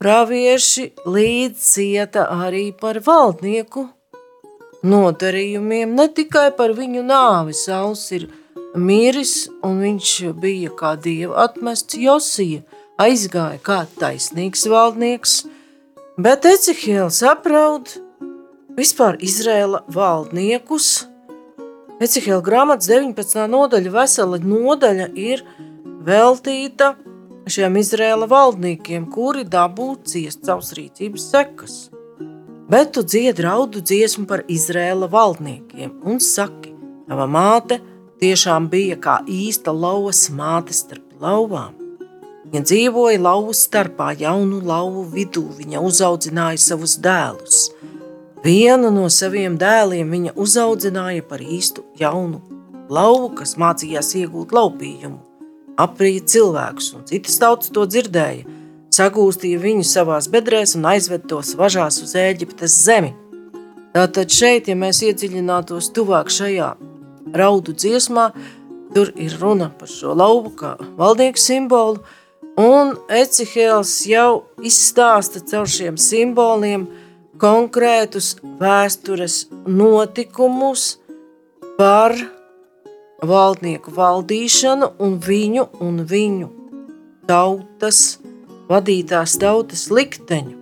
Pravieši 0.03 0.89
līdz 1.07 1.59
cieta 1.63 2.25
arī 2.27 2.73
par 2.75 2.97
valdnieku 3.05 3.85
nodarījumiem, 4.83 5.93
ne 5.95 6.09
tikai 6.11 6.49
par 6.57 6.73
viņu 6.75 7.05
nāvi. 7.07 7.55
Sauls 7.55 8.01
ir 8.11 8.25
miris, 8.75 9.47
un 9.63 9.79
viņš 9.79 10.09
bija 10.43 10.73
kā 10.75 10.91
dieva 10.99 11.45
atmests 11.45 11.95
Josija, 11.95 12.65
aizgāja 12.99 13.61
kā 13.63 13.77
taisnīgs 14.01 14.65
valdnieks, 14.73 15.37
bet 16.19 16.49
Ecihēls 16.51 17.21
apraud 17.31 17.95
vispār 18.75 19.21
Izrēla 19.23 19.85
valdniekus. 19.87 21.05
Ecihēla 22.03 22.43
grāmatas 22.43 22.91
19. 22.91 23.47
nodaļa, 23.55 23.95
vesela 23.95 24.43
nodaļa 24.43 25.09
ir 25.15 25.47
veltīta 26.03 26.97
šiem 27.49 27.75
Izrēla 27.79 28.27
valdniekiem, 28.31 29.09
kuri 29.11 29.43
dabū 29.43 29.93
ciest 30.07 30.45
savas 30.47 30.71
rīcības 30.77 31.25
sekas. 31.33 31.77
Bet 32.71 32.93
tu 32.95 33.03
dzied 33.03 33.41
raudu 33.43 33.83
dziesmu 33.83 34.25
par 34.29 34.45
Izrēla 34.47 35.09
valdniekiem 35.11 35.97
un 36.07 36.21
saki, 36.23 36.71
tava 37.09 37.27
māte 37.27 37.81
tiešām 38.23 38.69
bija 38.71 38.97
kā 39.03 39.19
īsta 39.27 39.73
lauvas 39.75 40.29
māte 40.31 40.75
starp 40.75 41.19
lauvām. 41.19 41.75
Viņa 42.47 42.61
dzīvoja 42.69 43.19
lauvu 43.19 43.53
starpā, 43.57 44.11
jaunu 44.19 44.61
lauvu 44.63 45.03
vidū, 45.11 45.43
viņa 45.57 45.81
uzaudzināja 45.83 46.61
savus 46.61 46.95
dēlus. 47.01 47.65
Vienu 48.43 48.91
no 48.91 49.07
saviem 49.11 49.57
dēliem 49.59 50.11
viņa 50.11 50.35
uzaudzināja 50.39 51.23
par 51.27 51.43
īstu 51.43 51.85
jaunu 51.99 52.41
lauvu, 52.93 53.33
kas 53.39 53.55
mācījās 53.59 54.13
iegūt 54.19 54.51
laupījumu 54.55 55.32
aprīja 55.79 56.25
cilvēkus, 56.35 56.93
un 56.97 57.05
citas 57.09 57.39
tautas 57.41 57.71
to 57.73 57.85
dzirdēja, 57.89 58.45
sagūstīja 58.93 59.61
viņu 59.61 59.85
savās 59.89 60.29
bedrēs 60.31 60.75
un 60.77 60.89
aizved 60.91 61.27
tos 61.29 61.53
važās 61.59 62.01
uz 62.05 62.15
Ēģiptes 62.19 62.79
zemi. 62.85 63.13
Tātad 63.93 64.33
šeit, 64.33 64.69
ja 64.69 64.75
mēs 64.77 65.03
iedziļinātos 65.05 65.91
tuvāk 65.93 66.33
šajā 66.33 66.73
raudu 67.33 67.73
dziesmā, 67.77 68.31
tur 68.93 69.13
ir 69.17 69.33
runa 69.41 69.69
par 69.77 69.89
šo 69.89 70.13
lauvu 70.17 70.53
kā 70.57 70.75
valdnieku 70.97 71.41
simbolu, 71.41 72.03
Un 72.59 72.91
Ecihēls 73.09 74.03
jau 74.05 74.43
izstāsta 74.61 75.39
caur 75.49 75.65
šiem 75.65 75.95
simboliem 75.97 76.85
konkrētus 77.41 78.35
vēstures 78.59 79.47
notikumus 79.65 80.99
par 81.79 82.13
valdnieku 83.27 83.93
valdīšanu 83.95 84.93
un 85.03 85.17
viņu 85.23 85.67
un 85.83 86.03
viņu 86.09 86.49
tautas, 87.27 88.19
vadītās 88.69 89.37
tautas 89.39 89.87
likteņu. 89.91 90.59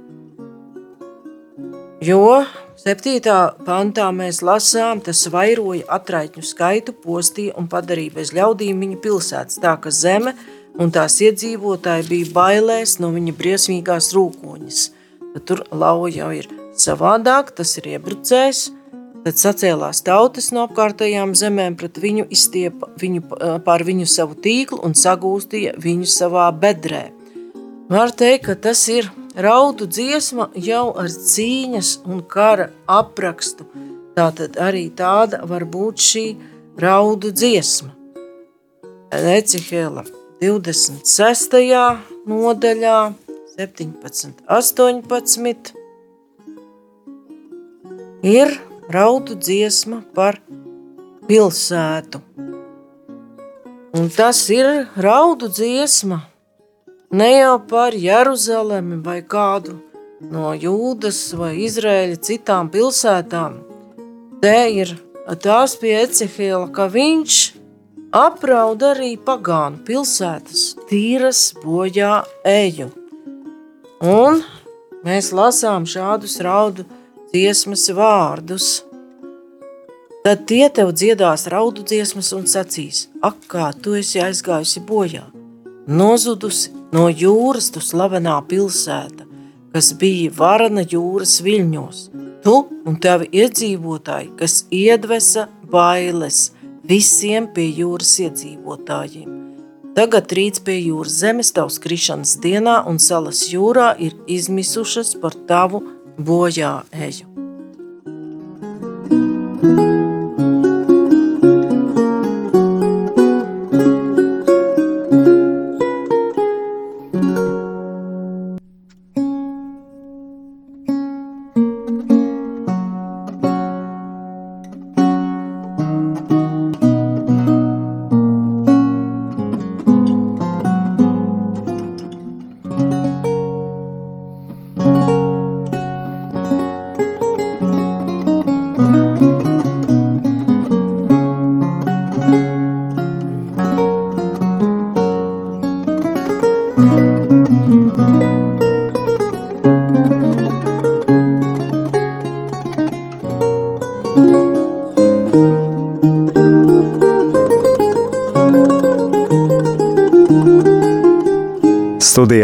Jo 2.02 2.42
7. 2.82 3.22
pantā 3.62 4.08
mēs 4.10 4.40
lasām, 4.42 5.04
tas 5.06 5.20
vairoja 5.30 5.86
atraitņu 5.98 6.42
skaitu, 6.42 6.96
postīja 6.98 7.54
un 7.62 7.68
padarīja 7.70 8.16
bez 8.16 8.32
ļaudīm 8.34 8.80
viņa 8.82 8.98
pilsētas, 9.04 9.60
tā 9.62 9.76
ka 9.78 9.94
zeme 9.94 10.34
un 10.82 10.90
tās 10.90 11.20
iedzīvotāji 11.22 12.08
bija 12.10 12.32
bailēs 12.34 12.96
no 13.04 13.12
viņa 13.14 13.36
briesmīgās 13.38 14.10
rūkoņas. 14.18 14.82
Tad 15.36 15.46
tur 15.46 15.62
lauja 15.70 16.24
jau 16.24 16.32
ir 16.40 16.50
savādāk, 16.74 17.54
tas 17.60 17.76
ir 17.78 17.92
iebrucējs, 17.94 18.64
tad 19.26 19.40
sacēlās 19.40 20.04
tautas 20.06 20.52
no 20.56 20.66
apkārtējām 20.68 21.34
zemēm 21.38 21.78
pret 21.80 21.98
viņu, 22.02 22.28
izstiepa 22.34 22.92
viņu 23.02 23.26
pār 23.66 23.86
viņu 23.88 24.10
savu 24.10 24.38
tīklu 24.42 24.82
un 24.86 24.98
sagūstīja 24.98 25.78
viņu 25.82 26.10
savā 26.10 26.50
bedrē. 26.54 27.10
Var 27.92 28.14
teikt, 28.16 28.46
ka 28.48 28.56
tas 28.70 28.86
ir 28.90 29.10
Raudu 29.36 29.86
dziesma 29.88 30.50
jau 30.60 30.90
ar 31.00 31.08
cīņas 31.08 32.02
un 32.04 32.20
kara 32.28 32.68
aprakstu. 32.84 33.64
Tātad 34.12 34.58
arī 34.60 34.90
tāda 34.92 35.40
var 35.48 35.64
būt 35.64 36.04
šī 36.04 36.24
raudu 36.84 37.32
dziesma. 37.32 37.94
Ecihēla 39.12 40.04
26. 40.44 41.56
nodaļā 42.28 42.98
17, 43.56 44.44
18 44.52 45.72
ir 48.28 48.71
raudu 48.94 49.38
dziesma 49.40 50.02
par 50.16 50.40
pilsētu. 51.28 52.22
Un 53.98 54.12
tas 54.16 54.46
ir 54.54 54.68
raudu 54.96 55.50
dziesma 55.52 56.22
Ne 57.12 57.32
jau 57.32 57.60
par 57.68 57.92
Jeruzalemi 57.92 59.02
vai 59.04 59.18
kādu 59.20 59.74
no 60.32 60.54
Jūdas 60.56 61.18
vai 61.36 61.58
Izraēļa 61.66 62.20
citām 62.24 62.70
pilsētām. 62.72 63.58
Te 64.40 64.54
ir 64.72 64.94
tās 65.44 65.76
pie 65.82 65.92
Ecehēla, 66.06 66.70
ka 66.72 66.86
viņš 66.94 67.40
apraud 68.16 68.86
arī 68.94 69.12
pagānu 69.20 69.84
pilsētas, 69.84 70.64
tīras 70.88 71.42
bojā 71.60 72.22
eju. 72.48 72.88
Un 74.00 74.40
mēs 75.04 75.34
lasām 75.36 75.84
šādus 75.84 76.40
raudu 76.48 76.88
dziesmas 76.88 77.01
vārdus. 77.96 78.84
Tad 80.22 80.44
tie 80.46 80.68
tev 80.70 80.92
dziedās 80.94 81.48
raudu 81.50 81.82
dziesmas 81.88 82.34
un 82.38 82.44
sacīs, 82.46 83.08
ak, 83.24 83.40
kā 83.48 83.72
tu 83.74 83.96
esi 83.98 84.20
aizgājusi 84.22 84.84
bojā, 84.86 85.24
nozudusi 85.88 86.70
no 86.94 87.08
jūras 87.10 87.72
tu 87.74 87.82
slavenā 87.82 88.36
pilsēta, 88.52 89.26
kas 89.74 89.94
bija 89.98 90.30
varana 90.38 90.84
jūras 90.84 91.40
viļņos, 91.42 92.02
tu 92.44 92.56
un 92.86 93.00
tavi 93.02 93.32
iedzīvotāji, 93.32 94.34
kas 94.38 94.66
iedvesa 94.70 95.48
bailes 95.72 96.52
visiem 96.84 97.48
pie 97.56 97.70
jūras 97.80 98.12
iedzīvotājiem. 98.28 99.40
Tagad 99.96 100.32
rīts 100.32 100.62
pie 100.64 100.78
jūras 100.78 101.18
zemes 101.24 101.50
tavs 101.56 101.80
krišanas 101.84 102.38
dienā 102.44 102.78
un 102.88 103.00
salas 103.00 103.48
jūrā 103.52 103.90
ir 104.00 104.14
izmisušas 104.28 105.18
par 105.24 105.36
tavu 105.50 105.82
bojā 106.18 106.84
eju. 106.92 107.28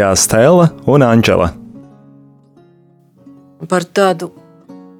Studijā 0.08 0.16
Stela 0.16 0.68
un 0.86 1.02
Anģela. 1.02 1.50
Par 3.68 3.84
tādu 3.84 4.30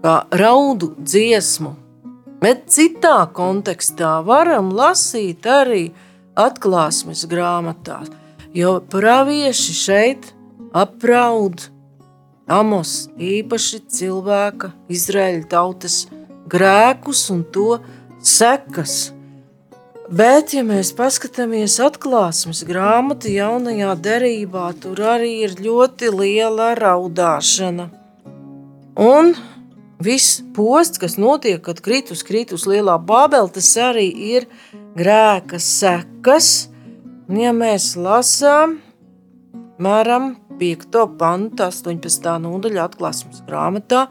kā 0.02 0.26
raudu 0.36 0.90
dziesmu, 0.98 1.72
bet 2.42 2.66
citā 2.68 3.28
kontekstā 3.32 4.18
varam 4.26 4.68
lasīt 4.74 5.46
arī 5.46 5.92
atklāsmes 6.36 7.24
grāmatā, 7.30 8.02
jo 8.52 8.80
pravieši 8.80 9.74
šeit 9.74 10.32
apraud 10.74 11.70
Amos 12.48 13.08
īpaši 13.20 13.82
cilvēka, 13.92 14.72
Izraēļa 14.88 15.44
tautas 15.48 16.06
grēkus 16.48 17.28
un 17.32 17.44
to 17.52 17.78
sekas– 18.24 19.12
Bet, 20.08 20.54
ja 20.56 20.62
mēs 20.64 20.94
paskatāmies 20.96 21.74
atklāsmes 21.84 22.62
grāmatu 22.64 23.28
jaunajā 23.28 23.90
derībā, 24.00 24.70
tur 24.80 25.02
arī 25.04 25.34
ir 25.44 25.58
ļoti 25.60 26.08
liela 26.14 26.70
raudāšana. 26.78 27.90
Un 29.04 29.34
viss 30.00 30.38
posts, 30.56 30.96
kas 31.02 31.18
notiek, 31.20 31.60
kad 31.60 31.82
kritus, 31.84 32.24
kritus 32.24 32.64
lielā 32.64 32.96
bābele, 32.96 33.52
tas 33.52 33.68
arī 33.84 34.06
ir 34.30 34.48
grēka 34.96 35.60
sekas. 35.60 36.70
Ja 37.28 37.52
mēs 37.52 37.92
lasām, 38.00 38.78
mēram 39.76 40.38
5. 40.56 41.04
pantu, 41.20 41.68
18. 41.68 42.32
nodaļa 42.48 42.88
atklāsmes 42.88 43.44
grāmatā, 43.44 44.06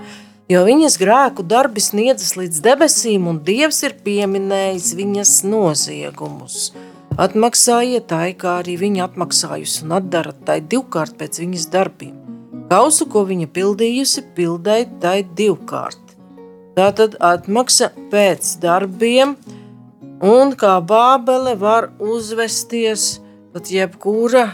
jo 0.52 0.64
viņas 0.68 0.98
grēku 1.02 1.46
darbi 1.48 1.84
sniedzas 1.84 2.36
līdz 2.40 2.62
debesīm, 2.64 3.28
un 3.32 3.42
Dievs 3.44 3.84
ir 3.88 3.98
pieminējis 4.04 4.94
viņas 4.98 5.34
noziegumus. 5.48 6.72
Atmaksājiet 7.18 8.08
tai, 8.12 8.32
kā 8.38 8.60
arī 8.62 8.78
viņa 8.78 9.08
atmaksājusi, 9.08 9.84
un 9.86 9.96
atdarat 9.98 10.44
tai 10.46 10.60
divkārt 10.62 11.18
pēc 11.18 11.42
viņas 11.42 11.70
darbiem. 11.74 12.16
Kausu, 12.68 13.08
ko 13.10 13.24
viņa 13.26 13.48
pildījusi, 13.56 14.26
pildēja 14.36 14.90
tai 15.02 15.22
divkārt. 15.24 16.04
Tā 16.78 16.92
tad 16.94 17.16
atmaksa 17.24 17.90
pēc 18.12 18.52
darbiem, 18.62 19.34
un 20.22 20.54
kā 20.60 20.76
bābele 20.84 21.56
var 21.58 21.90
uzvesties 21.98 23.16
pat 23.56 23.72
jebkura 23.74 24.52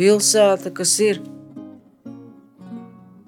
pilsēta, 0.00 0.72
kas 0.74 0.96
ir 1.04 1.20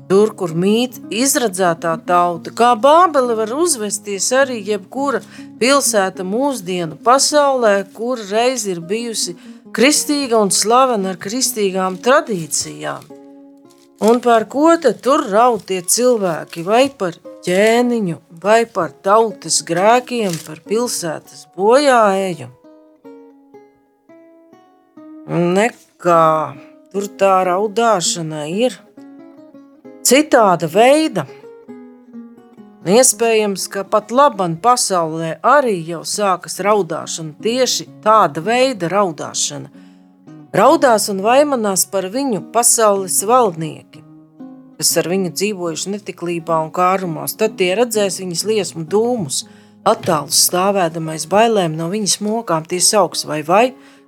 Tur, 0.07 0.31
kur 0.39 0.53
mīt 0.55 1.01
izradzētā 1.11 1.97
tauta, 2.07 2.53
kā 2.55 2.75
Bābele 2.79 3.35
var 3.35 3.51
uzvesties 3.57 4.29
arī 4.39 4.61
jebkura 4.69 5.19
pilsēta 5.59 6.23
mūsdienu 6.23 6.99
pasaulē, 7.03 7.81
kur 7.97 8.23
reiz 8.31 8.69
ir 8.71 8.79
bijusi 8.79 9.35
kristīga 9.75 10.39
un 10.39 10.55
slavena 10.55 11.11
ar 11.15 11.19
kristīgām 11.19 11.99
tradīcijām. 12.07 13.11
Un 14.07 14.23
par 14.23 14.47
ko 14.53 14.71
tad 14.79 15.03
tur 15.03 15.27
raud 15.33 15.67
tie 15.67 15.81
cilvēki? 15.83 16.63
Vai 16.63 16.87
par 17.03 17.19
ķēniņu, 17.43 18.21
vai 18.43 18.63
par 18.71 18.95
tautas 19.03 19.59
grēkiem, 19.67 20.39
par 20.47 20.63
pilsētas 20.69 21.49
bojāēju? 21.59 22.53
Nekā, 25.27 26.27
tur 26.93 27.07
tā 27.19 27.37
raudāšana 27.49 28.47
ir 28.53 28.86
citāda 30.07 30.69
veida. 30.71 31.27
Iespējams, 32.87 33.65
ka 33.73 33.83
pat 33.91 34.13
labam 34.15 34.55
pasaulē 34.63 35.33
arī 35.43 35.81
jau 35.89 36.05
sākas 36.07 36.61
raudāšana, 36.63 37.35
tieši 37.43 37.89
tāda 38.05 38.45
veida 38.47 38.91
raudāšana. 38.93 39.73
Raudās 40.57 41.09
un 41.11 41.25
vaimanās 41.25 41.83
par 41.91 42.07
viņu 42.15 42.45
pasaules 42.55 43.19
valdnieki, 43.27 44.05
kas 44.79 44.93
ar 45.03 45.11
viņu 45.11 45.33
dzīvojuši 45.35 45.97
netiklībā 45.97 46.61
un 46.63 46.71
kārumās. 46.71 47.35
Tad 47.35 47.59
tie 47.59 47.73
redzēs 47.75 48.21
viņas 48.23 48.47
liesmu 48.47 48.87
dūmus, 48.87 49.43
attālus 49.83 50.47
stāvēdamais 50.47 51.27
bailēm 51.31 51.75
no 51.75 51.91
viņas 51.91 52.21
mokām 52.23 52.71
tie 52.71 52.79
sauks 52.79 53.27
vai 53.27 53.43
vai, 53.43 53.67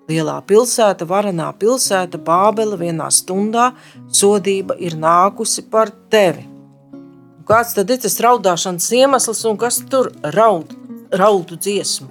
lielā 0.09 0.39
pilsēta, 0.49 1.07
varanā 1.09 1.51
pilsēta, 1.61 2.21
bābele 2.25 2.79
vienā 2.81 3.11
stundā, 3.13 3.73
sodība 4.09 4.77
ir 4.81 4.97
nākusi 4.97 5.67
par 5.71 5.93
tevi. 6.13 6.47
Kāds 7.49 7.75
tad 7.77 7.89
ir 7.93 8.01
tas 8.03 8.19
raudāšanas 8.21 8.89
iemesls 8.93 9.45
un 9.49 9.57
kas 9.61 9.81
tur 9.89 10.11
raud, 10.37 10.75
raudu 11.17 11.57
dziesmu? 11.57 12.11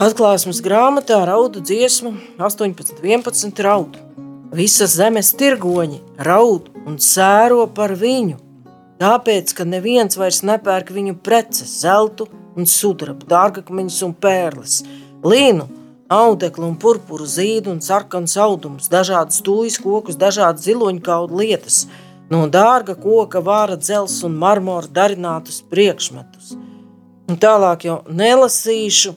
Atklāsmes 0.00 0.62
grāmatā 0.64 1.18
raudu 1.28 1.60
dziesmu 1.60 2.14
18, 2.38 3.02
11 3.02 3.64
raudu. 3.66 4.06
Visas 4.54 4.94
zemes 4.98 5.34
tirgoņi 5.38 6.00
raud 6.26 6.70
un 6.86 6.96
sēro 6.98 7.66
par 7.74 7.92
viņu, 7.98 8.38
tāpēc, 9.02 9.52
ka 9.54 9.66
neviens 9.68 10.18
vairs 10.18 10.40
nepērk 10.46 10.90
viņu 10.94 11.18
preces, 11.22 11.76
zeltu 11.82 12.26
un 12.58 12.66
sudrabu, 12.66 13.28
dārgakmeņus 13.30 14.00
un 14.06 14.16
pērles, 14.24 14.80
līnu, 15.22 15.68
audeklu 16.10 16.66
un 16.66 16.76
purpuru 16.80 17.26
zīdu 17.26 17.70
un 17.70 17.80
sarkanu 17.84 18.30
audumus, 18.42 18.90
dažādas 18.90 19.40
tūjas 19.46 19.78
kokus, 19.82 20.18
dažādas 20.18 20.66
ziloņkaudu 20.66 21.38
lietas, 21.38 21.84
no 22.30 22.46
dārga 22.50 22.96
koka 22.98 23.42
vāra 23.42 23.78
dzels 23.78 24.20
un 24.26 24.36
marmora 24.38 24.90
darinātus 24.90 25.62
priekšmetus. 25.70 26.56
Un 27.30 27.38
tālāk 27.38 27.86
jau 27.86 28.00
nelasīšu, 28.10 29.14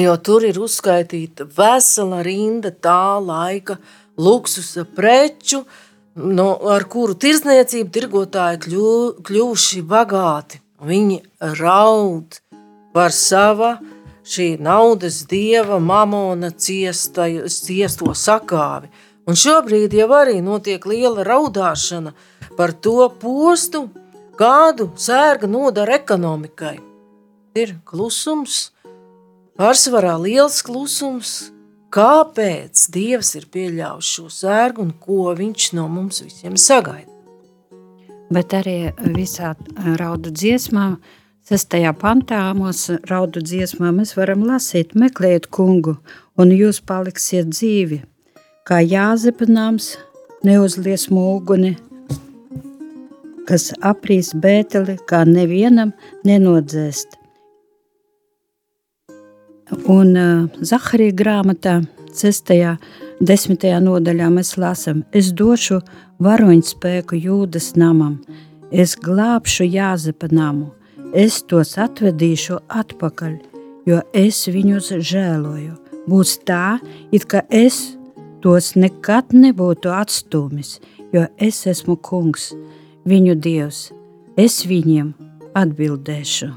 jo 0.00 0.14
tur 0.24 0.46
ir 0.48 0.60
uzskaitīta 0.60 1.44
vesela 1.58 2.22
rinda 2.24 2.72
tā 2.72 3.18
laika 3.20 3.76
luksusa 4.16 4.86
preču, 4.96 5.66
no, 6.16 6.48
ar 6.72 6.88
kuru 6.88 7.14
tirdzniecību 7.14 7.92
tirgotāji 7.92 8.62
kļu, 8.64 8.88
kļuvuši 9.28 9.84
bagāti. 9.84 10.62
Viņi 10.88 11.20
raud 11.58 12.38
par 12.94 13.12
sava 13.12 13.76
šī 14.28 14.48
naudas 14.60 15.22
dieva 15.28 15.78
mamona 15.80 16.50
ciesta, 16.50 17.28
ciesto 17.48 18.12
sakāvi. 18.14 18.90
Un 19.28 19.36
šobrīd 19.36 19.92
jau 19.96 20.08
arī 20.16 20.38
notiek 20.44 20.84
liela 20.88 21.24
raudāšana 21.26 22.14
par 22.56 22.72
to 22.72 23.10
postu, 23.20 23.88
kādu 24.38 24.90
sērga 24.96 25.50
nodara 25.50 25.98
ekonomikai. 25.98 26.78
Ir 27.58 27.74
klusums, 27.88 28.68
Pārsvarā 29.58 30.12
liels 30.22 30.60
klusums, 30.62 31.30
kāpēc 31.90 32.84
Dievs 32.94 33.32
ir 33.34 33.48
pieļāvis 33.50 34.10
šo 34.14 34.28
sērgu 34.30 34.84
un 34.84 34.92
ko 35.02 35.32
viņš 35.34 35.72
no 35.74 35.88
mums 35.90 36.20
visiem 36.22 36.54
sagaida. 36.54 37.10
Bet 38.30 38.54
arī 38.54 38.92
visā 39.16 39.56
raudu 39.98 40.30
dziesmā, 40.30 40.92
sestajā 41.48 41.94
pantā 41.96 42.42
mūsu 42.56 42.98
raudu 43.08 43.40
dziesmā 43.44 43.92
mēs 43.96 44.14
varam 44.18 44.44
lasīt, 44.48 44.94
meklējiet 44.98 45.48
kungu, 45.54 45.96
un 46.36 46.52
jūs 46.52 46.82
paliksiet 46.84 47.48
dzīvi, 47.54 48.02
kā 48.68 48.82
Jāzepa 48.84 49.48
nams 49.48 49.94
neuzlies 50.44 51.08
mūguni, 51.12 51.76
kas 53.48 53.70
aprīs 53.80 54.34
bēteli, 54.36 54.98
kā 55.08 55.24
nevienam 55.24 55.94
nenodzēst. 56.28 57.16
Un 59.88 60.14
uh, 60.16 60.60
Zaharija 60.64 61.16
grāmatā, 61.16 61.80
6. 62.16 62.52
un 62.56 63.28
10. 63.28 63.68
nodaļā 63.84 64.28
mēs 64.32 64.54
lasām, 64.60 65.02
es 65.16 65.32
došu 65.36 65.80
varoņu 66.24 66.64
spēku 66.70 67.20
jūdas 67.20 67.74
namam, 67.76 68.18
es 68.72 68.96
glābšu 69.00 69.68
Jāzepa 69.68 70.30
namu, 70.32 70.70
es 71.12 71.42
tos 71.48 71.76
atvedīšu 71.80 72.58
atpakaļ, 72.68 73.36
jo 73.88 74.00
es 74.16 74.44
viņus 74.48 74.92
žēloju. 75.10 75.76
Būs 76.08 76.38
tā, 76.48 76.78
it 77.12 77.26
kā 77.28 77.42
es 77.52 77.96
tos 78.44 78.74
nekad 78.76 79.34
nebūtu 79.36 79.92
atstūmis, 79.92 80.78
jo 81.12 81.26
es 81.36 81.64
esmu 81.68 81.98
kungs, 82.00 82.52
viņu 83.08 83.36
dievs, 83.40 83.88
es 84.36 84.62
viņiem 84.68 85.12
atbildēšu. 85.58 86.52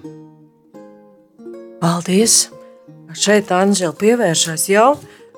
Paldies! 1.82 2.50
Šeit 3.12 3.50
Anģela 3.52 3.92
pievēršas 4.00 4.70
jau 4.72 4.94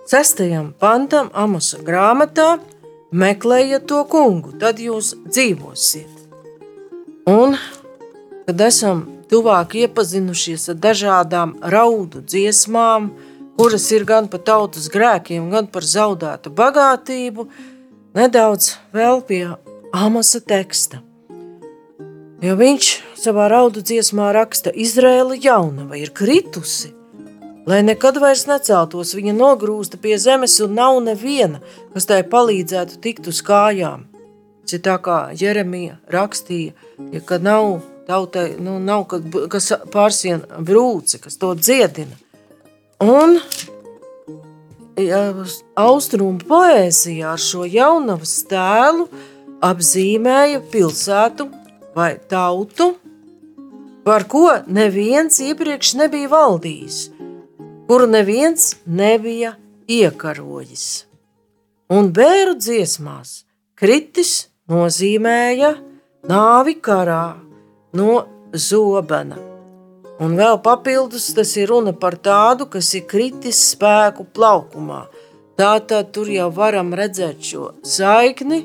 sestajam 0.06 0.74
pantam 0.78 1.32
Amosa 1.34 1.80
grāmatā. 1.82 2.60
Meklējiet 3.14 3.88
to 3.90 4.02
kungu, 4.10 4.56
tad 4.62 4.82
jūs 4.82 5.14
dzīvosiet. 5.26 6.22
Un, 7.30 7.56
kad 8.48 8.62
esam 8.62 9.06
tuvāk 9.32 9.76
iepazinušies 9.84 10.70
ar 10.74 10.80
dažādām 10.84 11.56
raudu 11.74 12.22
dziesmām, 12.22 13.12
kuras 13.58 13.86
ir 13.94 14.06
gan 14.10 14.28
par 14.32 14.44
tautas 14.46 14.90
grēkiem, 14.94 15.50
gan 15.54 15.70
par 15.72 15.86
zaudētu 15.88 16.52
bagātību, 16.54 17.48
nedaudz 18.18 18.76
vēl 18.94 19.24
pie 19.28 19.46
Amosa 19.94 20.42
teksta. 20.42 21.04
Jo 22.44 22.58
viņš 22.60 22.88
savā 23.16 23.46
raudu 23.52 23.84
dziesmā 23.86 24.34
raksta, 24.36 24.74
Izraēla 24.74 25.38
jaunava 25.40 25.96
ir 25.96 26.12
kritusi, 26.12 26.92
lai 27.70 27.80
nekad 27.86 28.18
vairs 28.20 28.44
neceltos, 28.50 29.14
viņa 29.16 29.36
nogrūsta 29.38 30.00
pie 30.02 30.18
zemes 30.20 30.58
un 30.66 30.76
nav 30.76 30.98
neviena, 31.06 31.62
kas 31.94 32.10
tai 32.10 32.20
palīdzētu 32.28 33.00
tikt 33.06 33.30
uz 33.32 33.40
kājām. 33.46 34.10
Tas 34.64 34.76
ir 34.76 34.84
tā 34.84 34.98
kā 35.04 35.18
Jeremija 35.40 36.00
rakstīja, 36.12 36.74
ja 37.14 37.22
kad 37.24 37.44
nav 37.46 37.80
tautai, 38.08 38.54
nu, 38.60 38.80
nav 38.84 39.06
kas 39.52 39.72
pārsien 39.94 40.44
brūce, 40.60 41.20
kas 41.24 41.40
to 41.42 41.54
dziedina. 41.60 42.18
Un 43.04 43.38
ja, 45.00 45.22
austrumu 45.80 46.44
poēzijā 46.48 47.34
ar 47.36 47.42
šo 47.42 47.68
jaunavas 47.68 48.36
tēlu 48.52 49.08
apzīmēja 49.64 50.62
pilsētu 50.72 51.50
vai 51.96 52.14
tautu, 52.30 52.94
par 54.04 54.28
ko 54.28 54.50
neviens 54.68 55.40
iepriekš 55.44 55.96
nebija 56.02 56.32
valdījis 56.32 57.04
kuru 57.88 58.08
neviens 58.08 58.76
nebija 58.86 59.56
iekarojis. 59.88 61.06
Un 61.94 62.10
bērnu 62.16 62.56
dziesmās 62.58 63.44
kritis 63.78 64.48
nozīmēja 64.72 65.74
nāvi 66.30 66.78
karā 66.82 67.36
no 67.94 68.24
zobena. 68.54 69.40
Un 70.22 70.38
vēl 70.38 70.60
papildus 70.64 71.32
tas 71.34 71.56
ir 71.58 71.72
runa 71.74 71.94
par 71.98 72.20
tādu, 72.22 72.68
kas 72.70 72.92
ir 72.98 73.08
kritis 73.10 73.60
spēku 73.74 74.28
plaukumā. 74.36 75.06
Tātad 75.58 76.14
tur 76.14 76.30
jau 76.34 76.50
varam 76.54 76.94
redzēt 76.98 77.42
šo 77.46 77.74
saikni 77.86 78.64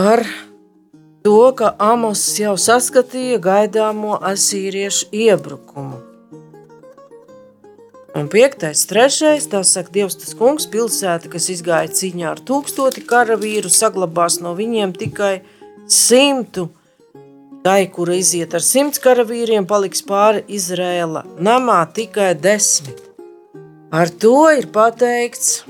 ar 0.00 0.24
to, 1.24 1.40
ka 1.56 1.74
Amos 1.78 2.22
jau 2.40 2.54
saskatīja 2.56 3.40
gaidāmo 3.44 4.16
asīriešu 4.32 5.10
iebrukumu. 5.12 6.06
Un 8.10 8.26
piektais, 8.26 8.82
trešais, 8.90 9.46
tā 9.52 9.60
saka, 9.62 9.92
Dievs 9.94 10.16
tas 10.18 10.32
kungs, 10.34 10.66
pilsēta, 10.70 11.30
kas 11.30 11.46
izgāja 11.52 11.92
cīņā 11.94 12.32
ar 12.32 12.40
tūkstoti 12.42 13.04
karavīru, 13.06 13.70
saglabās 13.70 14.40
no 14.42 14.56
viņiem 14.58 14.96
tikai 14.98 15.34
simtu. 15.86 16.66
Tai, 17.60 17.80
kura 17.92 18.14
iziet 18.16 18.54
ar 18.56 18.64
simts 18.64 19.00
karavīriem, 19.04 19.66
paliks 19.68 20.00
pāri 20.08 20.40
Izrēla 20.48 21.26
namā 21.44 21.82
tikai 21.92 22.32
desmit. 22.32 23.02
Ar 23.92 24.08
to 24.22 24.46
ir 24.56 24.70
pateikts, 24.72 25.66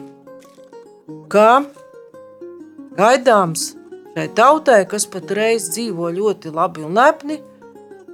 ka 1.32 1.64
gaidāms 2.94 3.72
šai 4.14 4.28
tautai, 4.38 4.84
kas 4.86 5.08
patreiz 5.10 5.66
dzīvo 5.74 6.12
ļoti 6.14 6.54
labi 6.54 6.86
un 6.86 6.94
lepni, 6.94 7.40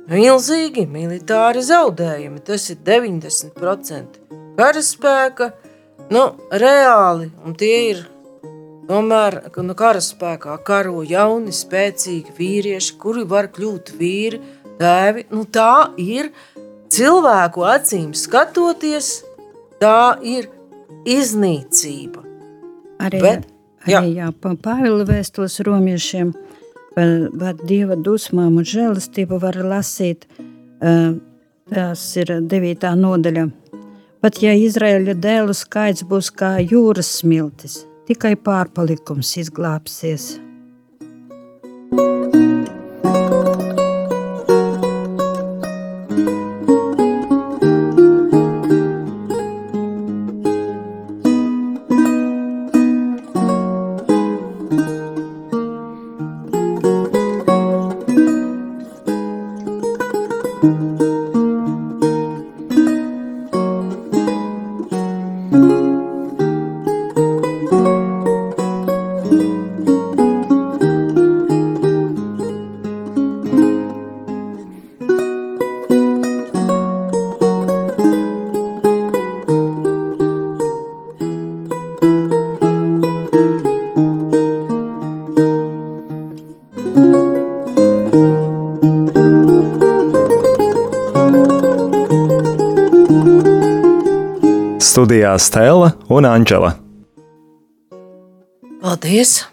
milzīgi 0.08 0.86
militāri 0.88 1.60
zaudējumi. 1.68 2.40
Tas 2.48 2.70
ir 2.72 2.80
90% 2.86 4.20
karaspēka, 4.56 5.52
nu, 6.16 6.28
reāli, 6.64 7.28
un 7.44 7.60
tie 7.60 7.76
ir 7.90 8.04
tomēr 8.88 9.38
nu, 9.62 9.77
karaspēkā 9.79 10.59
karo 10.66 11.03
jauni, 11.07 11.55
spēcīgi 11.55 12.37
vīrieši, 12.38 12.94
kuri 13.01 13.27
var 13.29 13.51
kļūt 13.55 13.92
vīri, 13.99 14.40
tēvi. 14.81 15.27
Nu, 15.33 15.44
tā 15.44 15.90
ir 16.01 16.33
cilvēku 16.92 17.66
acīm 17.66 18.12
skatoties, 18.16 19.20
tā 19.83 20.16
ir 20.25 20.51
iznīcība. 21.07 22.25
Arī, 23.07 23.20
Bet, 23.20 23.46
jā. 23.85 24.01
arī 24.01 24.16
jā, 24.22 24.33
Pāvila 24.40 25.05
vēstos 25.09 25.61
romiešiem– 25.66 26.35
par, 26.96 27.12
par 27.38 27.61
dieva 27.68 27.96
dusmām 27.96 28.57
un 28.61 28.66
žēlastību 28.66 29.40
var 29.42 29.59
lasīt. 29.61 30.27
Tās 31.66 32.05
ir 32.20 32.33
9. 32.51 32.88
nodaļa. 33.03 33.46
Pat 34.25 34.40
ja 34.42 34.55
Izraēļa 34.57 35.16
dēlu 35.22 35.55
skaits 35.55 36.07
būs 36.09 36.33
kā 36.35 36.57
jūras 36.62 37.11
smiltis, 37.20 37.83
tikai 38.06 38.34
pārpalikums 38.38 39.36
izglābsies. 39.42 40.36
Studijā 41.96 43.36
Stela 95.38 95.92
un 96.09 96.29
Anģela. 96.29 96.75
Paldies! 98.83 99.44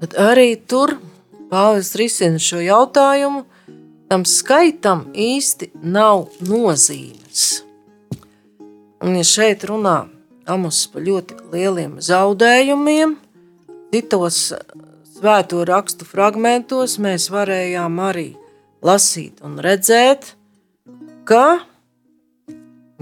Bet 0.00 0.16
arī 0.20 0.54
tur 0.68 0.96
Pāvils 1.50 1.94
risina 1.98 2.40
šo 2.42 2.58
jautājumu. 2.64 3.44
Tam 4.10 4.24
skaitam 4.28 5.06
īsti 5.14 5.70
nav 5.82 6.26
nozīmes. 6.44 7.64
Un, 9.04 9.16
ja 9.18 9.24
šeit 9.26 9.64
runā 9.68 10.04
Amos 10.44 10.82
par 10.92 11.00
ļoti 11.06 11.38
lieliem 11.54 11.96
zaudējumiem, 12.04 13.14
citos 13.94 14.50
svēto 15.14 15.62
rakstu 15.64 16.04
fragmentos 16.04 16.98
mēs 17.00 17.30
varējām 17.32 17.96
arī 18.04 18.26
lasīt 18.84 19.40
un 19.46 19.56
redzēt, 19.64 20.34
ka 21.24 21.64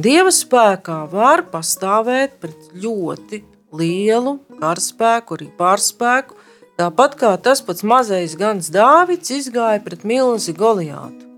Dieva 0.00 0.30
spēkā 0.32 1.02
var 1.12 1.42
pastāvēt 1.52 2.38
pret 2.40 2.70
ļoti 2.80 3.42
lielu 3.76 4.38
karaspēku, 4.56 5.36
arī 5.36 5.48
pārspēku, 5.58 6.36
tāpat 6.80 7.16
kā 7.20 7.32
tas 7.36 7.60
pats 7.60 7.84
mazais 7.84 8.32
gans 8.40 8.70
Dāvids 8.72 9.28
izgāja 9.36 9.82
pret 9.84 10.06
milzi 10.08 10.54
Goliātu. 10.56 11.28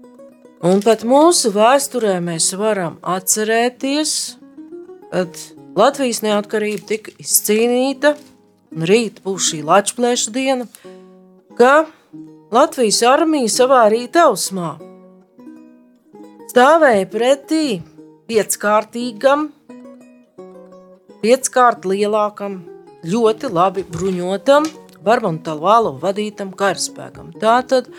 Un 0.64 0.78
pat 0.86 1.02
mūsu 1.02 1.50
vēsturē 1.50 2.20
mēs 2.22 2.52
varam 2.54 2.94
atcerēties, 3.02 4.12
kad 5.10 5.40
Latvijas 5.74 6.22
neatkarība 6.22 6.86
tika 6.92 7.14
izcīnīta, 7.18 8.14
un 8.70 8.86
rīt 8.86 9.18
būs 9.24 9.50
šī 9.50 9.64
Latvijas 9.66 10.28
diena, 10.30 10.68
ka 11.58 11.88
Latvijas 12.54 13.02
armija 13.02 13.50
savā 13.50 13.82
rīta 13.90 14.28
ausmā 14.28 14.76
stāvēja 16.54 17.10
pretī 17.10 17.66
pieckārtīgam, 18.30 19.48
pieckārt 21.24 21.84
lielākam, 21.88 22.62
ļoti 23.04 23.50
labi 23.52 23.84
bruņotam, 23.88 24.68
Barbantālu 25.04 25.98
vadītam 26.00 26.54
karaspēkam. 26.56 27.34
Tā 27.37 27.58
tad 27.68 27.90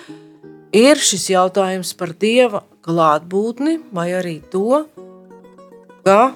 ir 0.73 0.97
šis 0.97 1.27
jautājums 1.29 1.93
par 1.93 2.15
dieva 2.17 2.63
klātbūtni, 2.85 3.77
vai 3.93 4.07
arī 4.17 4.39
to, 4.49 4.85
ka 6.05 6.33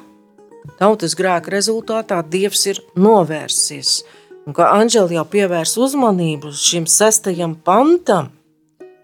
tautas 0.78 1.16
grēka 1.18 1.56
rezultātā 1.56 2.20
dievs 2.22 2.68
ir 2.70 2.82
novērsies. 2.94 4.04
Un 4.46 4.54
kā 4.58 4.70
Anģela 4.78 5.20
jau 5.20 5.26
pievērs 5.30 5.74
uzmanību 5.82 6.54
šim 6.54 6.86
sestajam 6.90 7.58
pantam, 7.66 8.30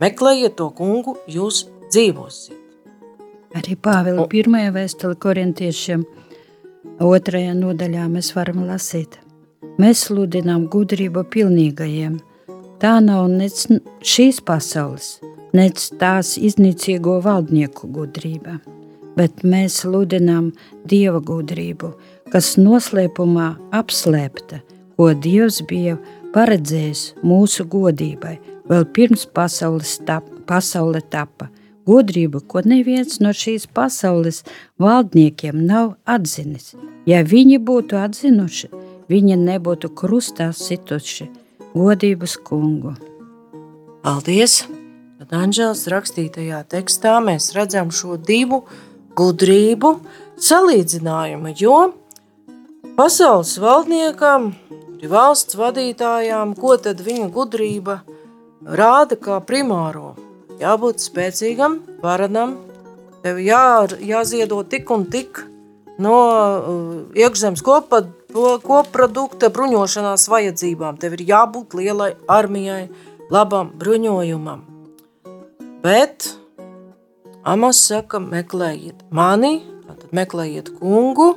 meklējiet 0.02 0.58
to 0.62 0.70
kungu, 0.78 1.18
jūs 1.26 1.66
dzīvosiet. 1.90 2.65
Arī 3.56 3.78
Pāvila 3.80 4.26
pirmajā 4.28 4.72
vēstulē 4.76 5.16
korintiešiem 5.24 6.02
otrajā 7.06 7.54
nodaļā 7.56 8.08
mēs 8.12 8.34
varam 8.36 8.66
lasīt. 8.68 9.16
Mēs 9.80 10.02
sludinām 10.10 10.66
gudrību 10.72 11.24
pilnīgajiem. 11.32 12.18
Tā 12.84 12.98
nav 13.04 13.30
nec 13.32 13.62
šīs 14.04 14.42
pasaules, 14.44 15.22
nec 15.56 15.80
tās 16.02 16.34
iznīcīgo 16.36 17.22
valdnieku 17.24 17.88
gudrība, 17.96 18.60
bet 19.16 19.48
mēs 19.48 19.80
sludinām 19.86 20.52
Dieva 20.84 21.24
gudrību, 21.24 21.94
kas 22.36 22.58
noslēpumā 22.60 23.54
apslēpta, 23.80 24.60
ko 25.00 25.14
Dievs 25.16 25.62
bija 25.70 25.96
paredzējis 26.36 27.14
mūsu 27.24 27.64
godībai, 27.72 28.36
vēl 28.68 28.90
pirms 28.92 29.24
pasaules 29.32 30.02
tap, 30.04 30.28
pasaule 30.44 31.00
tapa– 31.08 31.48
gudrību, 31.88 32.42
ko 32.50 32.64
neviens 32.66 33.20
no 33.24 33.32
šīs 33.36 33.68
pasaules 33.74 34.44
valdniekiem 34.82 35.62
nav 35.66 35.96
atzinis. 36.06 36.74
Ja 37.06 37.22
viņi 37.24 37.60
būtu 37.62 38.00
atzinuši, 38.02 38.72
viņi 39.12 39.38
nebūtu 39.42 39.92
krustā 39.98 40.52
situši 40.54 41.30
godības 41.76 42.38
kungu. 42.48 42.96
Paldies! 44.06 44.64
Tad 45.16 45.32
Anģels 45.40 45.86
rakstītajā 45.90 46.60
tekstā 46.70 47.16
mēs 47.24 47.54
redzam 47.56 47.88
šo 47.90 48.18
divu 48.20 48.66
gudrību 49.16 49.94
salīdzinājumu, 50.44 51.54
jo 51.56 51.78
pasaules 52.98 53.56
valdniekam, 53.64 54.52
valsts 55.10 55.58
vadītājām, 55.58 56.54
ko 56.60 56.76
tad 56.82 57.02
viņa 57.06 57.30
gudrība 57.34 58.00
rāda 58.66 59.18
kā 59.22 59.40
primāro 59.46 60.16
jābūt 60.62 61.04
spēcīgam, 61.04 61.80
varenam. 62.04 62.58
Tev 63.26 63.40
jā, 63.42 63.88
jāziedo 64.06 64.62
tik 64.70 64.92
un 64.94 65.08
tik 65.10 65.42
no 66.02 66.16
uh, 66.16 66.96
iekšzemes 67.18 67.64
kopad, 67.66 68.12
kopprodukta 68.36 69.50
bruņošanās 69.54 70.28
vajadzībām. 70.30 71.00
Tev 71.00 71.16
ir 71.18 71.26
jābūt 71.32 71.76
lielai 71.80 72.14
armijai, 72.28 72.88
labam 73.32 73.72
bruņojumam. 73.80 74.66
Bet 75.86 76.34
Amos 77.46 77.78
saka, 77.86 78.18
meklējiet 78.18 79.04
mani, 79.14 79.60
tad 79.86 80.10
meklējiet 80.18 80.72
kungu, 80.80 81.36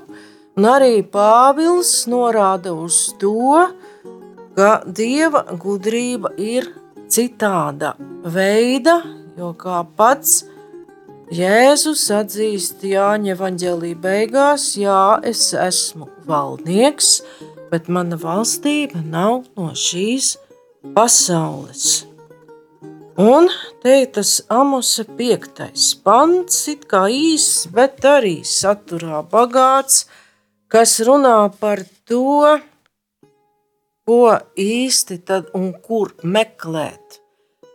un 0.57 0.65
arī 0.65 1.03
Pāvils 1.05 1.91
norāda 2.09 2.73
uz 2.73 3.11
to, 3.21 3.67
ka 4.57 4.71
Dieva 4.89 5.45
gudrība 5.53 6.33
ir 6.41 6.71
citāda 7.13 7.95
veida, 8.25 9.01
jo 9.39 9.53
kā 9.59 9.83
pats 9.97 10.45
Jēzus 11.29 12.07
atzīst 12.17 12.85
Jāņa 12.89 13.35
evanģēlī 13.35 13.93
beigās, 14.01 14.71
jā, 14.81 15.19
es 15.29 15.51
esmu 15.53 16.09
valdnieks, 16.29 17.19
bet 17.69 17.91
mana 17.93 18.17
valstība 18.17 19.03
nav 19.05 19.43
no 19.59 19.75
šīs 19.77 20.37
pasaules. 20.97 22.07
Un 23.19 23.51
te 23.83 23.99
ir 24.05 24.09
tas 24.15 24.39
amusa 24.49 25.05
piektais 25.19 25.91
pants, 26.07 26.63
it 26.73 26.87
kā 26.89 27.09
īss, 27.13 27.67
bet 27.77 28.05
arī 28.07 28.39
saturā 28.47 29.21
bagāts, 29.27 30.07
kas 30.73 30.97
runā 31.05 31.51
par 31.61 31.83
to, 32.09 32.57
ko 34.09 34.39
īsti 34.57 35.19
tad 35.29 35.51
un 35.57 35.75
kur 35.85 36.15
meklēt. 36.25 37.19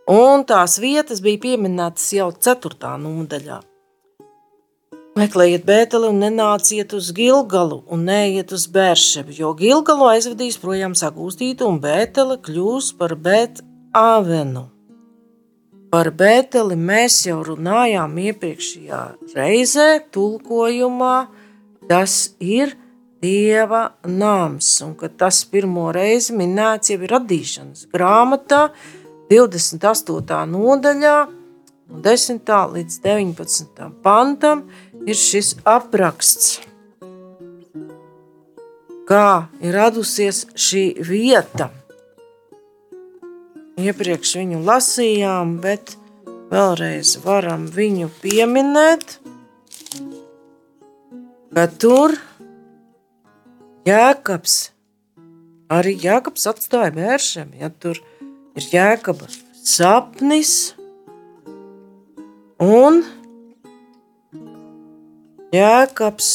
Un 0.10 0.42
tās 0.50 0.80
vietas 0.82 1.22
bija 1.22 1.44
pieminētas 1.44 2.08
jau 2.18 2.32
4. 2.34 2.96
nodaļā. 3.04 3.60
Meklējiet 5.14 5.68
Bēteli 5.68 6.10
un 6.10 6.24
nenāciet 6.24 6.96
uz 6.98 7.12
Gilgalu 7.14 7.84
un 7.94 8.08
neiet 8.10 8.50
uz 8.56 8.66
Bēršebu, 8.74 9.36
jo 9.38 9.54
Gilgalu 9.60 10.10
aizvedīs 10.16 10.58
projām 10.58 10.98
sagūstītu 10.98 11.70
un 11.70 11.78
Bētele 11.84 12.40
kļūs 12.42 12.96
par 12.98 13.14
Bētavenu. 13.14 14.66
Par 15.94 16.10
Bēteli 16.18 16.80
mēs 16.82 17.20
jau 17.28 17.44
runājām 17.46 18.18
iepriekšējā 18.26 19.04
reizē, 19.38 19.90
tulkojumā. 20.10 21.18
Tas 21.86 22.34
ir 22.42 22.74
Dieva 23.24 23.86
nams, 24.04 24.74
un 24.84 24.98
ka 25.00 25.08
tas 25.08 25.44
pirmo 25.48 25.88
reizi 25.96 26.36
minēts 26.36 26.92
jau 26.92 27.00
ir 27.00 27.14
radīšanas 27.16 27.88
grāmatā, 27.94 28.66
28. 29.32 30.44
nodaļā, 30.52 31.16
no 31.88 32.04
10. 32.04 32.54
līdz 32.76 33.00
19. 33.08 33.90
pantam 34.04 34.68
ir 35.08 35.18
šis 35.18 35.56
apraksts. 35.64 36.60
kā 39.08 39.48
ir 39.64 39.76
radusies 39.76 40.46
šī 40.56 40.84
vieta. 41.04 41.70
Iepriekš 43.80 44.36
viņu 44.40 44.62
lasījām, 44.68 45.58
bet 45.64 45.96
vēlreiz 46.52 47.18
varam 47.24 47.66
viņu 47.74 48.12
pieminēt, 48.22 49.18
ka 51.54 51.66
tur 51.82 52.16
Jēkabs, 53.84 54.72
arī 55.68 55.98
Jēkabs 56.00 56.46
atstāja 56.48 56.94
vēršiem, 56.96 57.50
ja 57.60 57.68
tur 57.68 57.98
ir 58.56 58.68
Jēkaba 58.72 59.28
sapnis. 59.60 60.72
Un 62.64 63.02
Jēkabs 65.52 66.30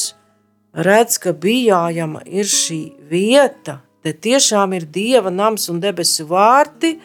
redz, 0.76 1.16
ka 1.24 1.32
bijājama 1.32 2.20
ir 2.28 2.52
šī 2.52 2.82
vieta, 3.08 3.78
te 4.04 4.12
tiešām 4.12 4.76
ir 4.76 4.84
Dieva 4.92 5.32
nams 5.32 5.70
un 5.72 5.80
debesu 5.80 6.28
vārti, 6.28 6.98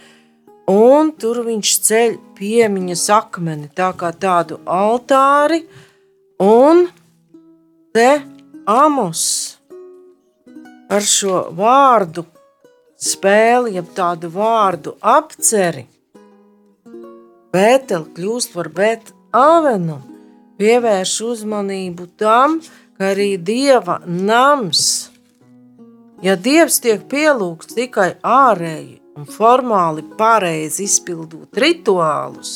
un 0.67 1.15
tur 1.15 1.39
viņš 1.47 1.73
ceļ 1.87 2.19
piemiņas 2.35 3.07
akmeni, 3.15 3.71
tā 3.71 3.93
kā 3.95 4.11
tādu 4.11 4.59
altāri, 4.67 5.63
un 6.43 6.89
te 7.95 8.11
Amos 8.67 9.23
ar 10.93 11.05
šo 11.07 11.39
vārdu 11.57 12.25
spēli, 13.01 13.77
jeb 13.79 13.89
tādu 13.97 14.29
vārdu 14.33 14.97
apceri, 15.01 15.87
Bēteli 17.53 18.15
kļūst 18.17 18.55
par 18.55 18.71
Bētavenu, 18.73 19.99
pievērš 20.57 21.11
uzmanību 21.27 22.07
tam, 22.17 22.55
ka 22.97 23.11
arī 23.11 23.35
Dieva 23.37 23.99
nams, 24.05 25.11
ja 26.25 26.33
Dievs 26.33 26.79
tiek 26.81 27.05
pielūgts 27.11 27.77
tikai 27.77 28.15
ārēji 28.25 28.97
un 29.17 29.29
formāli 29.29 30.05
pareizi 30.17 30.87
izpildot 30.87 31.61
rituālus, 31.61 32.55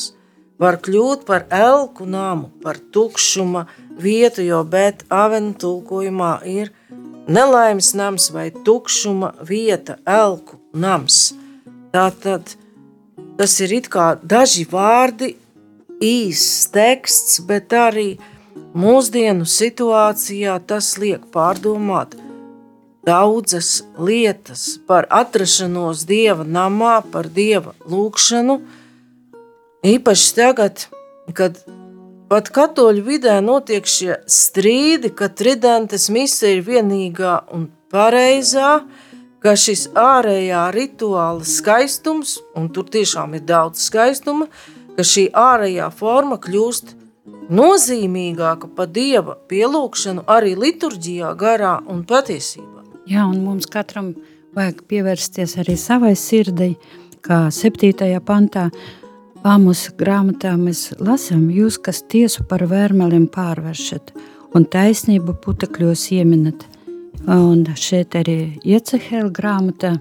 var 0.57 0.79
kļūt 0.81 1.27
par 1.29 1.45
elku 1.53 2.09
namu, 2.09 2.49
par 2.65 2.81
tukšuma 2.81 3.67
vietu, 4.01 4.41
jo 4.41 4.63
bet 4.65 5.05
avenu 5.13 5.53
tulkojumā 5.61 6.33
ir 6.49 6.73
nelaimes 7.27 7.93
nams 7.93 8.29
vai 8.33 8.49
tukšuma 8.51 9.33
vieta, 9.43 9.97
elku 10.05 10.59
nams. 10.73 11.33
Tātad 11.93 12.55
tas 13.37 13.59
ir 13.63 13.75
kā 13.91 14.15
daži 14.23 14.65
vārdi, 14.69 15.35
īsts 16.03 16.69
teksts, 16.73 17.41
bet 17.47 17.73
arī 17.73 18.17
mūsdienu 18.77 19.45
situācijā 19.49 20.59
tas 20.67 20.95
liek 21.01 21.25
pārdomāt 21.33 22.17
daudzas 23.07 23.85
lietas 23.97 24.77
par 24.87 25.07
atrašanos 25.09 26.03
dieva 26.09 26.43
namā, 26.43 26.99
par 27.11 27.29
dieva 27.31 27.71
lūgšanu. 27.87 28.59
Īpaši 29.87 30.33
tagad, 30.35 30.87
kad 31.37 31.61
pat 32.29 32.51
katoļu 32.53 33.03
vidē 33.05 33.37
notiek 33.43 33.87
šie 33.87 34.19
strīdi, 34.27 35.11
ka 35.15 35.29
tridentes 35.29 36.09
mise 36.13 36.53
ir 36.55 36.63
vienīgā 36.67 37.39
un 37.55 37.67
pareizā, 37.91 38.81
ka 39.43 39.55
šis 39.55 39.87
ārējā 39.95 40.67
rituāla 40.75 41.45
skaistums, 41.47 42.37
un 42.57 42.69
tur 42.73 42.89
tiešām 42.91 43.37
ir 43.37 43.45
daudz 43.47 43.85
skaistuma, 43.87 44.49
ka 44.97 45.05
šī 45.05 45.27
ārējā 45.37 45.89
forma 45.95 46.39
kļūst 46.41 46.95
nozīmīgāka 47.53 48.69
par 48.75 48.89
dieva 48.91 49.37
pielūgšanu 49.47 50.25
arī 50.27 50.55
liturģijā, 50.59 51.31
garā 51.39 51.77
un 51.87 52.03
patiesībā. 52.07 52.83
Jā, 53.07 53.23
un 53.23 53.39
mums 53.45 53.69
katram 53.71 54.11
vajag 54.57 54.81
pievērsties 54.89 55.55
arī 55.61 55.77
savai 55.79 56.15
sirdei, 56.19 56.73
kā 57.23 57.47
7. 57.53 57.93
pantā. 58.25 58.67
Āmusa 59.45 59.93
grāmatā 59.97 60.55
mēs 60.57 60.93
lasām, 60.97 61.49
jūs, 61.53 61.77
kas 61.77 62.01
tiesu 62.09 62.45
par 62.49 62.63
vērmeliem 62.69 63.27
pārvēršat 63.33 64.13
un 64.55 64.65
taisnību 64.65 65.37
putekļos 65.43 66.07
ieminat. 66.17 66.65
Un 67.27 67.65
šeit 67.75 68.15
arī 68.15 68.57
Iecehēla 68.63 69.33
grāmatā, 69.35 69.97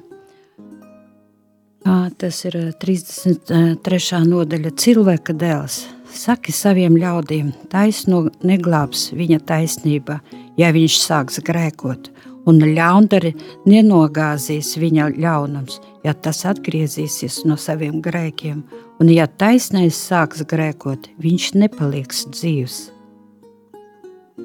tas 2.21 2.45
ir 2.47 2.59
33. 2.81 4.25
nodaļa 4.31 4.75
cilvēka 4.79 5.37
dēls– 5.37 5.83
Saki 6.17 6.53
saviem 6.55 6.95
ļaudīm, 6.97 7.51
taisno 7.69 8.23
neglābs 8.47 9.11
viņa 9.17 9.41
taisnība, 9.49 10.21
ja 10.57 10.71
viņš 10.73 10.99
sāks 11.03 11.43
grēkot, 11.45 12.09
un 12.47 12.61
ļaundari 12.63 13.35
nenogāzīs 13.69 14.75
viņa 14.81 15.11
ļaunums, 15.19 15.81
ja 16.07 16.15
tas 16.15 16.45
atgriezīsies 16.49 17.43
no 17.49 17.59
saviem 17.61 18.01
grēkiem, 18.05 18.63
un 19.01 19.13
ja 19.13 19.27
taisnais 19.27 19.99
sāks 19.99 20.45
grēkot, 20.49 21.11
viņš 21.23 21.55
nepaliks 21.59 22.27
dzīvs. 22.33 22.79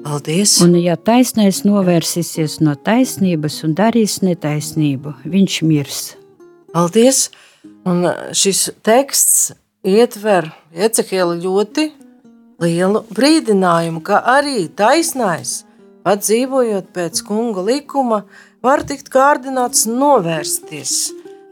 Paldies! 0.02 0.56
Un 0.64 0.74
ja 0.80 0.96
taisnais 0.96 1.62
novērsīsies 1.68 2.58
no 2.64 2.74
taisnības 2.74 3.60
un 3.66 3.74
darīs 3.78 4.18
netaisnību, 4.24 5.14
viņš 5.28 5.58
mirs. 5.68 6.04
Paldies! 6.72 7.28
Un 7.86 8.06
šis 8.34 8.70
teksts 8.86 9.52
ietver 9.86 10.48
Ecehiela 10.72 11.36
ļoti 11.38 11.90
lielu 12.62 13.02
brīdinājumu, 13.12 14.00
ka 14.06 14.22
arī 14.38 14.64
taisnais, 14.74 15.62
pat 16.06 16.22
dzīvojot 16.24 16.92
pēc 16.94 17.22
kunga 17.26 17.64
likuma, 17.66 18.22
var 18.62 18.84
tikt 18.86 19.10
kārdināts 19.12 19.86
novērsties 19.90 20.94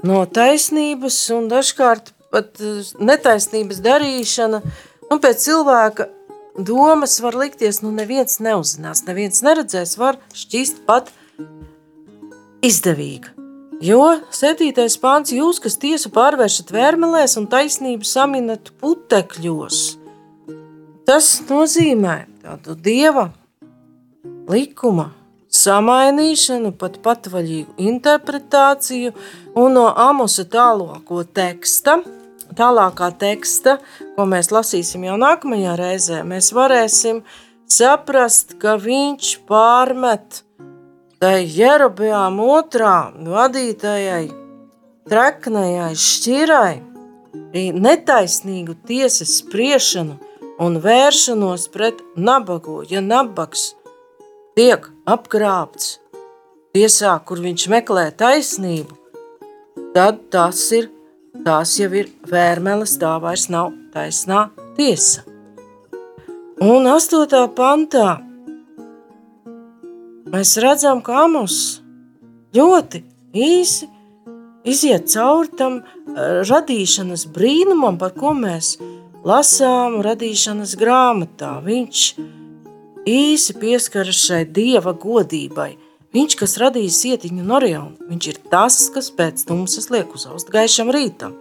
no 0.06 0.22
taisnības 0.26 1.18
un 1.36 1.50
dažkārt 1.50 2.14
pat 2.32 2.62
eh, 2.62 2.80
netaisnības 3.00 3.82
darīšana. 3.84 4.62
Nu, 5.10 5.18
pēc 5.18 5.44
cilvēka 5.46 6.06
domas 6.58 7.18
var 7.22 7.36
likties, 7.38 7.82
nu 7.84 7.92
neviens 7.94 8.38
neuzzinās, 8.42 9.04
neviens 9.08 9.42
neredzēs, 9.46 9.96
var 9.98 10.18
šķist 10.36 10.84
pat 10.86 11.10
izdevīga. 12.64 13.34
Jo 13.80 14.20
7. 14.36 14.74
pāns 15.00 15.32
jūs, 15.32 15.58
kas 15.64 15.78
tiesu 15.80 16.10
pārvēršat 16.12 16.72
vērmelēs 16.74 17.38
un 17.40 17.46
taisnību 17.48 18.04
saminat 18.04 18.74
putekļos, 18.82 19.78
tas 21.08 21.30
nozīmē 21.48 22.16
tādu 22.42 22.76
dieva 22.76 23.30
likuma 24.50 25.10
samainīšanu, 25.50 26.72
pat 26.78 27.00
patvaļīgu 27.04 27.74
interpretāciju 27.82 29.12
un 29.58 29.74
no 29.74 29.86
Amosa 29.90 30.44
tālāko 30.46 31.24
teksta, 31.26 31.98
tālākā 32.56 33.10
teksta, 33.18 33.78
ko 34.16 34.26
mēs 34.30 34.50
lasīsim 34.54 35.06
jau 35.08 35.16
nākamajā 35.20 35.74
reizē, 35.78 36.20
mēs 36.26 36.52
varēsim 36.54 37.24
saprast, 37.70 38.56
ka 38.62 38.76
viņš 38.80 39.32
pārmet 39.50 40.42
tai 41.20 41.42
Jerobeām 41.44 42.38
otrā 42.42 43.10
vadītājai, 43.12 44.30
treknējai 45.10 45.92
šķirai, 45.98 46.76
netaisnīgu 47.74 48.78
tiesas 48.86 49.40
spriešanu 49.42 50.16
un 50.60 50.78
vēršanos 50.82 51.68
pret 51.74 52.00
nabago, 52.16 52.80
ja 52.88 53.02
nabaks 53.04 53.70
tiek 54.58 54.86
apkrāpts 55.08 55.98
tiesā, 56.74 57.16
kur 57.26 57.42
viņš 57.42 57.66
meklē 57.72 58.08
taisnību, 58.16 58.96
tad 59.94 60.22
tas 60.30 60.62
ir, 60.76 60.90
tās 61.44 61.76
jau 61.80 61.90
ir 61.96 62.10
vērmeles, 62.30 62.96
tā 63.00 63.16
vairs 63.22 63.48
nav 63.52 63.72
taisnā 63.94 64.48
tiesa. 64.78 65.24
Un 66.60 66.84
8. 66.86 67.46
pantā 67.56 68.08
mēs 70.30 70.56
redzam, 70.60 71.00
ka 71.02 71.24
Amos 71.24 71.80
ļoti 72.54 73.02
īsi 73.32 73.88
iziet 74.68 75.08
cauri 75.08 75.48
tam 75.56 75.80
eh, 75.80 76.42
radīšanas 76.44 77.26
brīnumam, 77.32 77.96
par 77.98 78.12
ko 78.18 78.34
mēs 78.36 78.76
lasām 79.24 80.00
radīšanas 80.04 80.76
grāmatā. 80.80 81.56
Viņš 81.64 82.04
īsi 83.08 83.54
pieskaras 83.60 84.18
šai 84.26 84.44
dieva 84.44 84.92
godībai. 84.96 85.74
Viņš, 86.10 86.34
kas 86.40 86.56
radīja 86.58 86.90
sietiņu 86.90 87.44
un 87.44 87.52
orionu, 87.54 88.08
viņš 88.10 88.26
ir 88.32 88.40
tas, 88.50 88.80
kas 88.90 89.12
pēc 89.14 89.44
tumsas 89.46 89.90
liek 89.94 90.10
uzaust 90.14 90.50
gaišam 90.50 90.90
rītam, 90.90 91.36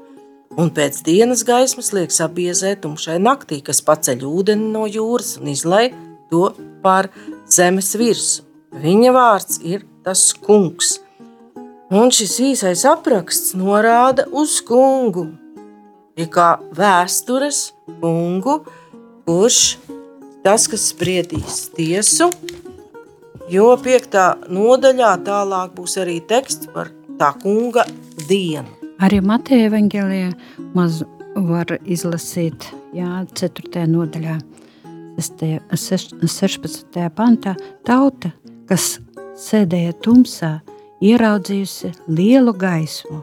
un 0.62 0.70
pēc 0.70 1.02
dienas 1.08 1.42
gaismas 1.48 1.90
liek 1.96 2.14
sabiezēt 2.14 2.84
tumšai 2.84 3.18
naktī, 3.24 3.64
kas 3.66 3.82
paceļ 3.82 4.28
ūdeni 4.30 4.70
no 4.76 4.86
jūras 4.86 5.40
un 5.42 5.50
izlai 5.50 5.90
to 6.30 6.52
pār 6.84 7.10
zemes 7.50 7.96
virsmu. 7.98 8.46
Viņa 8.70 9.14
vārds 9.16 9.58
ir 9.66 9.82
tas 10.06 10.30
kungs. 10.46 11.00
Un 11.90 12.14
šis 12.14 12.36
īsais 12.52 12.86
apraksts 12.86 13.56
norāda 13.58 14.28
uz 14.30 14.60
kungu, 14.62 15.32
ir 16.14 16.30
kā 16.30 16.60
vēstures 16.78 17.72
kungu, 17.98 18.60
kurš 19.26 19.80
tas, 20.44 20.68
kas 20.72 20.90
spriedīs 20.94 21.70
tiesu, 21.76 22.30
jo 23.52 23.70
piektā 23.84 24.34
nodaļā 24.50 25.14
tālāk 25.26 25.74
būs 25.78 25.98
arī 26.02 26.20
teksts 26.30 26.70
par 26.74 26.92
tā 27.20 27.34
kunga 27.42 27.86
dienu. 28.28 28.68
Arī 29.00 29.22
Mateja 29.24 29.70
evanģēlijā 29.70 30.32
maz 30.76 31.04
var 31.36 31.72
izlasīt 31.88 32.68
jā, 32.96 33.24
4. 33.40 33.86
nodaļā, 33.88 34.40
16. 35.20 37.10
pantā. 37.16 37.56
Tauta, 37.88 38.32
kas 38.68 38.98
sēdēja 39.40 39.94
tumsā, 40.04 40.60
ieraudzījusi 41.04 41.94
lielu 42.12 42.54
gaismu, 42.60 43.22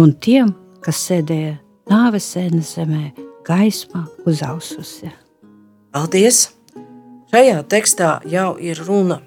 un 0.00 0.14
tiem, 0.24 0.54
kas 0.84 1.02
sēdēja 1.10 1.58
nāves 1.92 2.30
sēnes 2.32 2.74
zemē, 2.78 3.12
gaisma 3.44 4.06
uzaususi. 4.28 5.23
Paldies! 5.94 6.48
Šajā 7.30 7.60
tekstā 7.70 8.08
jau 8.26 8.56
ir 8.58 8.80
runa 8.82 9.20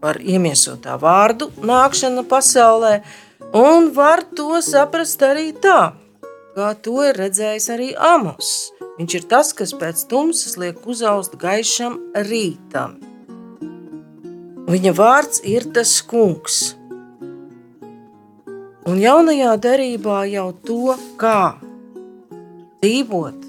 par 0.00 0.16
iemiesotā 0.16 0.94
vārdu 0.96 1.50
nākšanu 1.60 2.22
pasaulē, 2.30 2.92
un 3.52 3.90
var 3.92 4.22
to 4.32 4.62
saprast 4.64 5.20
arī 5.20 5.50
tā, 5.52 5.92
kā 6.56 6.70
to 6.80 7.02
ir 7.04 7.20
redzējis 7.20 7.68
arī 7.74 7.88
Amos. 8.00 8.70
Viņš 8.96 9.16
ir 9.18 9.26
tas, 9.28 9.52
kas 9.52 9.74
pēc 9.76 10.06
tumsas 10.08 10.56
liek 10.56 10.80
uzaust 10.88 11.36
gaišam 11.36 11.98
rītam. 12.30 12.96
Viņa 14.72 14.94
vārds 14.96 15.44
ir 15.44 15.68
tas 15.76 15.98
kungs. 16.00 16.62
Un 18.88 19.04
jaunajā 19.04 19.52
derībā 19.68 20.22
jau 20.32 20.48
to, 20.64 20.96
kā 21.20 21.60
dzīvot 22.80 23.44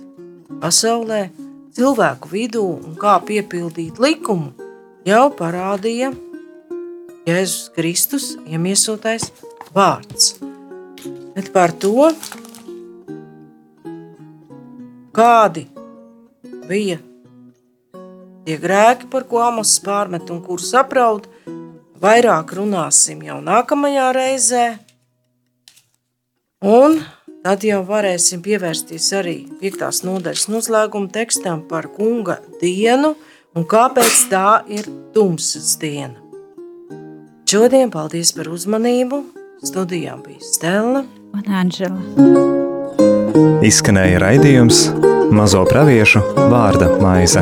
pasaulē, 0.60 1.30
cilvēku 1.76 2.32
vidū 2.32 2.64
un 2.76 2.96
kā 3.00 3.18
piepildīt 3.26 4.00
likumu, 4.02 4.52
jau 5.08 5.26
parādīja 5.38 6.12
Jēzus 7.28 7.70
Kristus 7.76 8.32
iemiesotais 8.50 9.30
vārds. 9.76 10.36
Bet 11.36 11.52
par 11.54 11.72
to, 11.80 12.10
kādi 15.16 15.68
bija 16.68 17.00
tie 18.46 18.58
grēki, 18.60 19.08
par 19.12 19.28
ko 19.30 19.44
Amos 19.46 19.78
pārmet 19.86 20.32
un 20.34 20.42
kurus 20.44 20.74
apraud, 20.78 21.28
vairāk 22.02 22.56
runāsim 22.58 23.22
jau 23.24 23.40
nākamajā 23.46 24.08
reizē. 24.18 24.66
Un 26.62 27.00
Tad 27.42 27.64
jau 27.66 27.80
varēsim 27.82 28.44
pievērsties 28.46 29.08
arī 29.18 29.36
piektās 29.58 30.04
nodaļas 30.06 30.44
noslēguma 30.54 31.10
tekstam 31.10 31.64
par 31.66 31.88
kunga 31.90 32.36
dienu 32.62 33.16
un 33.58 33.66
kāpēc 33.66 34.20
tā 34.30 34.62
ir 34.70 34.86
tumsas 35.16 35.74
diena. 35.82 36.22
Šodien 37.50 37.90
paldies 37.92 38.30
par 38.38 38.52
uzmanību. 38.54 39.24
Studijā 39.66 40.14
bija 40.22 40.46
Stela 40.46 41.02
un 41.34 41.50
Anžela. 41.50 41.98
Izskanēja 43.66 44.22
raidījums 44.22 44.86
Mazo 45.34 45.66
praviešu 45.66 46.22
vārda 46.54 46.94
maize. 47.02 47.42